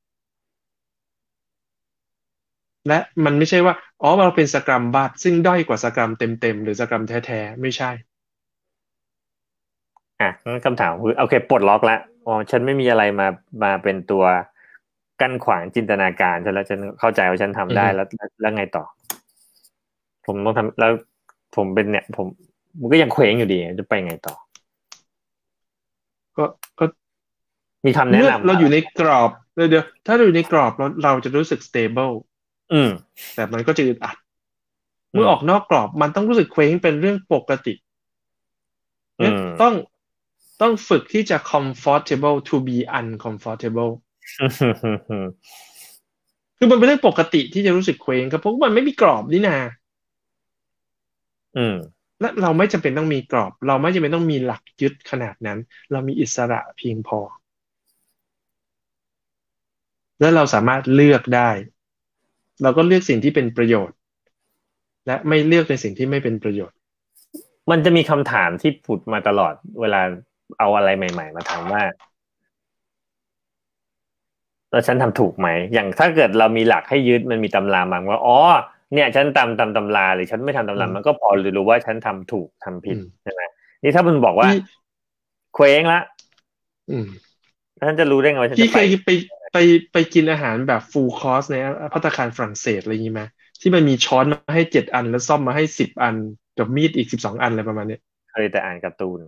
[2.88, 7.92] และมันไม่ใช่ว่าอ๋อเราเป็นสกรัมบัตซึ่งด้อยกว่าสกรัมเต็มๆหรือสกรัมแท้ๆไม่ใช่
[10.22, 10.30] อะ
[10.66, 13.28] คำถามคือโอเคปลดล็อกแล้วอ๋อฉันไม่มีอะไรมา
[13.64, 14.24] มาเป็นตัว
[15.22, 18.08] กั้นขวางจินตนาการฉันแล้วฉันเข้าใจว่าฉันทำได้แล้ว
[18.42, 18.84] แล้วไงต่อ
[20.26, 20.92] ผมต้องทำแล้ว
[21.56, 22.28] ผมเป็นเนี่ย ผม
[22.80, 24.36] มันก็ยังเคว้งอยู่ดีจะไปไงต่อ
[26.38, 26.46] ก็
[26.80, 26.86] ก็
[27.86, 32.14] มีคำแนะนำเราอยู่ในกรอบเดี๋ยวถ้าเราอยู่ในกรอบเราเราจะรู้สึก stable
[32.74, 32.90] อืม
[33.36, 34.18] แต่มันก็จะอึดอัด
[35.14, 37.74] เมื่อออกนอกกรอบมันต้องรู้สึกเคว้งเป็นเรื่องปกติ
[39.62, 39.74] ต้อง
[40.62, 43.92] ต้องฝึกที่จะ comfortable to be uncomfortable
[46.58, 49.58] คือมันเป็นเรื่องปกติที่จะรู้สึกเคว้งครับเพราะมันไม่มีกรอบนี่นา
[51.58, 51.76] อืม
[52.22, 55.60] และเราไม่จำเป็นต้องมีกรอบ เราไม่จำเป็นต้องมีหลักยึดขนาดนั้น
[55.92, 57.20] เรามีอิสระเพียงพอ
[60.20, 61.50] และเราสามารถเลือกได้
[62.64, 63.98] เราก็เลือกสิ่งที่เป็นประโยชน์
[65.08, 66.78] และไม่เลือกในสิ่งที่ไม่เป็นประโยชน์
[67.72, 70.02] มันจะมีคำถามที่ผุดมาตลอด เวลา
[70.60, 71.82] เอาอะไรใหม่ ๆ มาถามว่า
[74.72, 78.38] แล้วฉันทำถูกไหม อย่างถ้าเกิดเรามีหลักให้ยึดมันมีตำรามังว่าอ๋อ
[78.94, 83.42] เนี่ยฉันตามตามตำราหรือฉันไม่ทำตำรามันก็พอรู้ว่าฉันทำถูกทำผิดใช่ไหม
[83.84, 84.50] นี่ถ้ามันบอกว่า
[85.56, 86.00] เคว้งละ
[87.88, 89.10] ฉันจะรู้ได้ไงว่าฉันจะไปพี่เคยไป
[89.60, 91.56] ไปไปกินอาหารแบบฟูลคอร์สใน
[91.94, 93.24] พัตคารฝรั่งเศสอะไรอย่างนี้ไหม
[93.62, 96.16] ที่มันมีช้อนมาให้เจ็ดอันแล้วซ่อมมาให้สิบอัน
[96.58, 97.98] กับมีดอีกสิบสองอันอะไรประมาณนี้
[98.32, 99.20] เคยแต่อ่านการ์ตูน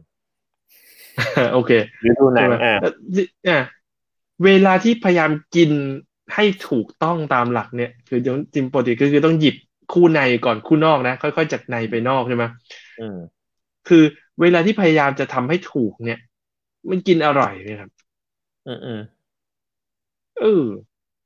[1.53, 1.71] โอเค
[2.01, 3.59] หรือดูหนังอ่า
[4.45, 5.71] เวลาที่พยายามกิน
[6.35, 9.55] ให้ถูกต้องตามหลักเนี่ย คือจริงปกติก็คือต้องหยิบ
[9.93, 12.45] คู่ในก่อนคู่นอกนะ ค่อยๆ จากในไปนอกใช่ไหม
[12.99, 13.17] อืม
[13.87, 14.03] คือ
[14.41, 16.19] เวลาที่พยายามจะทำให้ถูกเนี่ย
[16.89, 17.89] มันกินอร่อยไหมครับ
[18.67, 19.01] อืมอืม
[20.39, 20.63] เออ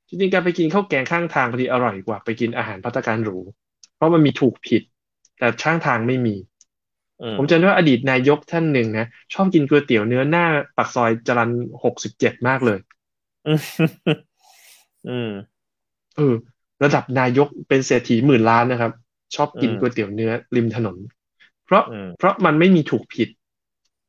[0.08, 3.38] จริงๆการไปกินข้าวแกงข้างทางบางทีอร่อยกว่าไปกินอาหารภัตตาคารหรู
[3.96, 4.82] เพราะมันมีถูกผิด
[5.38, 6.36] แต่ข้างทางไม่มี
[7.22, 10.46] อืมผมจำได้ว่าอดีตนายกท่านหนึ่งนะชอบกินก๋วยเตี๋ยวเนื้อหน้า
[10.76, 11.50] ปากซอยจรัญ
[11.82, 12.78] หกสิบเจ็ดมากเลย
[13.46, 13.60] อืม
[15.08, 15.30] อืม
[16.16, 16.34] เออ
[16.84, 18.92] ระดับนายกเป็นเศรษฐีหมื่นล้านนะครับ
[19.36, 20.96] ชอบกินอืมก๋วยเตี๋ยวเนื้อริมถนน
[21.64, 23.28] เพราะอืมเพราะมันไม่มีถูกผิด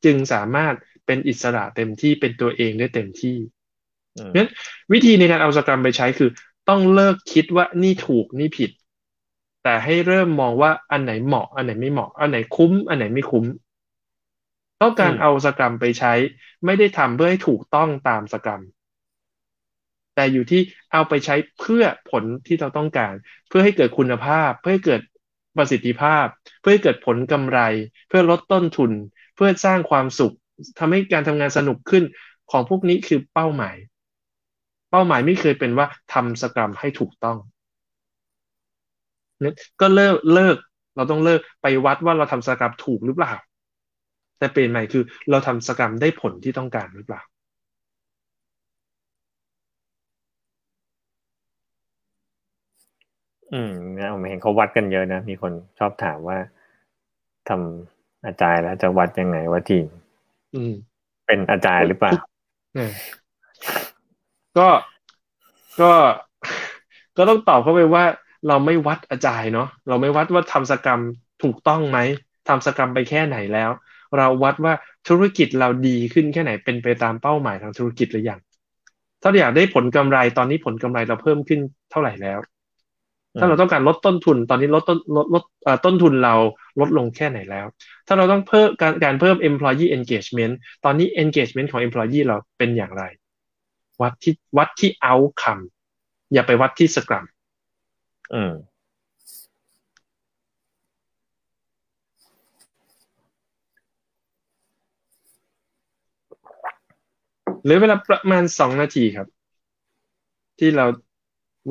[0.06, 0.74] จึงสามารถ
[1.06, 3.36] เป็นอิสระเต็มที่เป็นตัวเองได้เต็มที่
[4.16, 4.48] อืมงั้น
[4.94, 6.30] วิธีในการเอาสกรัมไปใช้คือ
[6.70, 8.72] ต้องเลิกคิดว่านี่ถูกนี่ผิด
[9.64, 13.46] แต่ให้เริ่มมองว่าอันไหนเหมาะ อันไหนไม่เหมาะ อันไหนคุ้ม อันไหนไม่คุ้ม
[14.76, 16.14] เพราะการเอาสกรัมไปใช้
[16.66, 18.62] ไม่ได้ทำเพื่อให้ถูกต้องตามสกรัม
[20.16, 20.62] แต่อยู่ที่
[20.92, 23.14] เอาไปใช้เพื่อผลที่เราต้องการ
[23.48, 25.02] เพื่อให้เกิดคุณภาพ เพื่อให้เกิด
[25.58, 26.26] ประสิทธิภาพ
[26.60, 27.60] เพื่อให้เกิดผลกำไร
[28.10, 28.92] เพื่อลดต้นทุน
[29.36, 30.36] เพื่อสร้างความสุข
[30.80, 32.04] ทำให้การทำงานสนุกขึ้น
[32.52, 33.76] ของพวกนี้คือเป้าหมาย
[34.92, 37.38] เป้าหมายไม่เคยเป็นว่าทำสกรัมให้ถูกต้อง
[39.42, 40.58] เนี่ยก็เลิกเลิก
[40.96, 43.34] เราต้องเลิกไปวัดว่าเราทำสกรัมถูกหรือเปล่า
[44.38, 47.22] แต่เปลี่ยนใหม่คือ เราทำสกรัมได้ผลที่ต้องการหรือเปล่า
[53.54, 56.38] อืมนะผมเห็นเขาวัดกันเยอะนะ มีคนชอบถามว่า
[57.50, 59.86] ทำอาจารย์แล้วจะวัดยังไงว่าทีม
[60.54, 60.74] อืม
[61.26, 62.14] เป็นอาจารย์หรือเปล่า
[62.74, 62.92] เออ
[64.58, 64.68] ก็
[65.82, 65.92] ก็
[67.18, 68.04] ก็ต้องตอบเข้าไปว่า
[68.48, 71.02] เราไม่วัดอาจารย์เนาะเราไม่วัดว่าทำสกรรม
[71.44, 72.00] ถูกต้องไหม
[72.48, 73.70] ทำสกรรมไปแค่ไหนแล้ว
[74.18, 74.74] เราวัดว่า
[75.08, 78.40] ธุรกิจเราดีขึ้นแค่ไหนเป็นไปตามเป้าหมายทางธุรกิจหรือยัง
[79.22, 81.60] ถ้าเราอยากได้ผลกำไรตอนนี้ผลกำไรเราเพิ่มขึ้น
[81.92, 82.40] เท่าไหร่แล้ว
[83.40, 86.36] ถ้าเราต้องการลดต้นทุน ตอนนี้ลดต้นลดลดเอ่อต้นทุนเรา
[86.80, 87.66] ลดลงแค่ไหนแล้ว
[88.08, 90.54] ถ้าเราต้องเพิ่มการการเพิ่ม employee engagement
[90.86, 93.04] ตอนนี้ engagement ของ employee เราเป็นอย่างไร
[94.02, 95.64] วัดที่วัดที่ outcome
[96.34, 97.26] อย่าไปวัดที่สกรัม
[98.34, 98.54] อืม
[107.64, 109.28] เหลือเวลาประมาณสองนาทีครับ
[110.60, 110.86] ที่เรา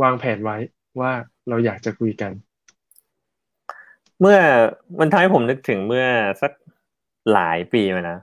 [0.02, 0.56] วางแผนไว้
[1.00, 1.12] ว่า
[1.48, 2.32] เราอยากจะคุยกัน
[4.20, 4.38] เมื่อ
[5.00, 6.06] มันทำให้ผมนึกถึงเมื่อ
[6.42, 6.52] สัก
[7.32, 8.18] หลายปีมานะ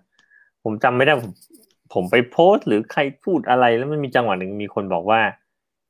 [0.63, 1.31] ผมจำไม่ได้ผม
[1.93, 5.21] ผมไปโพสต์ หรือใครพูดอะไร แล้วมันมีจังหวะหนึ่งมีคนบอกว่า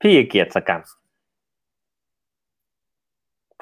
[0.01, 0.81] พี่เกลียดสกรรม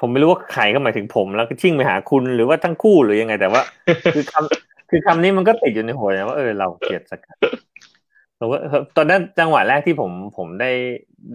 [0.00, 3.62] ผมไม่รู้ว่าใครก็หมายถึงผม แล้วก็ชิ่งไปหาคุณหรือว่าทั้งคู่หรือยังไง แต่ว่า
[4.14, 7.38] คือคำคือคำนี้มันก็ติดอยู่ในหัวนะว่าเออเราเกลียดสกรรม
[8.38, 8.60] ผมว่า
[8.96, 10.70] ตอนนั้นจังหวะแรกที่ผมผมได้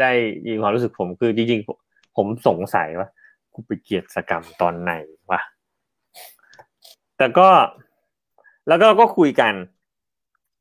[0.02, 0.12] ได้
[0.48, 3.08] ยินความรู้สึกผมคือจริงๆผมสงสัยว่า
[3.54, 4.94] กูไปเกลียดสกรรมตอนไหน
[5.32, 5.40] วะ
[7.18, 7.48] แต่ก็
[8.68, 9.54] แล้วก็ก็คุยกัน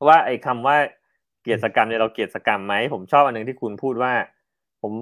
[0.09, 0.77] ว่าไอ้คำว่า
[1.43, 4.13] เกลียดสกรรมเนี่ยเราเกลียดสกรรมไหมผมชอบอันหนึ่งที่คุณพูดว่า
[4.83, 4.93] ผม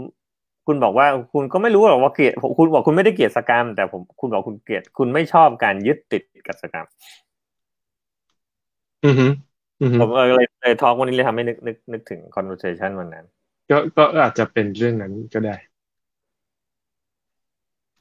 [0.66, 6.86] คุณบอกว่าคุณก็ไม่รู้หรอกว่าเกลียดคุณบอกคุณไม่ได้เกลียดสกรรม แต่ผมคุณบอกคุณเกลียดคุณไม่ชอบการยึดติดกับสกรรม
[9.04, 9.26] อือฮึ
[9.80, 13.24] อือฮึผมเออเลยเลยทอล์กวันนี้เลยทำให้นึกนึกนึกถึง conversation วันนั้น
[13.70, 15.56] ก็ก็อาจจะเป็นเรื่องนั้นก็ได้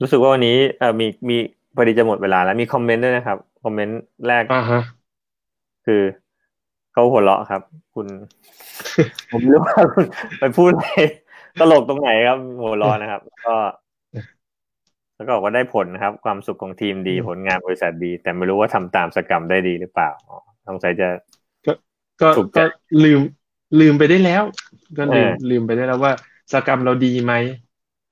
[0.01, 1.37] รู้สึกว่าวันนี้เออมีมี
[1.75, 4.81] พอดีจะหมดเวลาแล้วมีคอมเมนต์ด้วยนะครับ คอมเมนต์แรกอ่าฮะ
[5.85, 6.01] คือ
[6.93, 7.61] เขาหัวเราะครับ
[7.95, 8.07] คุณ
[9.31, 10.05] ผมไม่รู้ว่าคุณ
[10.39, 10.87] ไปพูดอะไร
[11.59, 13.55] ตลกตรงไหนครับ หัวเราะนะครับ ก็
[15.15, 20.37] แล้วก็บอกว่าได้ผลนะครับ ความสุขของทีมดีผลงานบริษัทดี แต่ไม่รู้ว่าทำตามสกรรมได้ดีหรือเปล่าอ๋อ
[20.67, 21.07] สงสัยจะ
[22.21, 22.65] ก็ถูกใจก็
[23.03, 23.19] ลืม
[23.79, 24.43] ลืมไปได้แล้ว
[24.97, 26.13] ก็ลืมเออลืมไปได้แล้วว่า
[26.53, 27.33] สกรรมเราดีไหม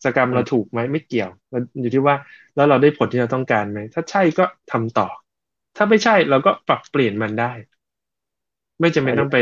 [0.06, 2.16] สกรรมเราถูกไหมไม่เกี่ยวมันอยู่ที่ว่า
[2.56, 5.08] แล้วเราได้ผลที่เราต้องการไหมถ้าใช่ก็ทำต่อ
[5.78, 7.52] ถ้าไม่ใช่เราก็ปรับเปลี่ยนมันได้
[8.80, 9.40] ไม่จำเป็นต้องไป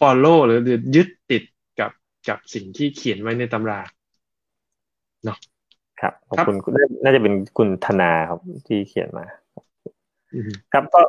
[0.00, 0.58] follow หรือ
[0.96, 1.42] ยึดติด
[1.80, 1.90] กับ
[2.28, 3.80] กับสิ่งที่เขียนไว้ในตำรา
[6.00, 9.24] ครับขอบครับคุณน่าน่าจะเป็นคุณธนาครับที่เขียนมา
[10.34, 11.00] อืมครับก็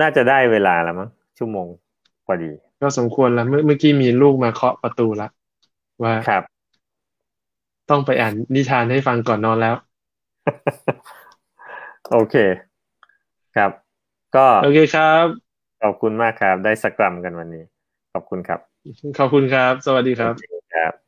[0.00, 1.08] น่าจะได้เวลาแล้วมั้ง
[1.38, 1.66] ชั่วโมง
[2.26, 2.50] พอดี
[2.80, 5.28] ก็สมควรแล้วเมื่อเมื่อกี้มีลูกมาเคาะประตูละ
[6.02, 6.42] ว่าครับ
[7.90, 9.74] ต้องไปอ่านนิทานให้ฟังก่อนนอนแล้ว
[12.12, 12.36] โอเค
[13.56, 13.70] ครับ
[14.36, 15.24] ก็ โอเคครับ
[15.82, 17.64] ขอบคุณมากครับ ได้สกรัมกันวันนี้
[18.12, 18.60] ขอบคุณครับ
[19.18, 20.34] ขอบคุณครับ สวัสดีครับ
[20.74, 21.07] ครับ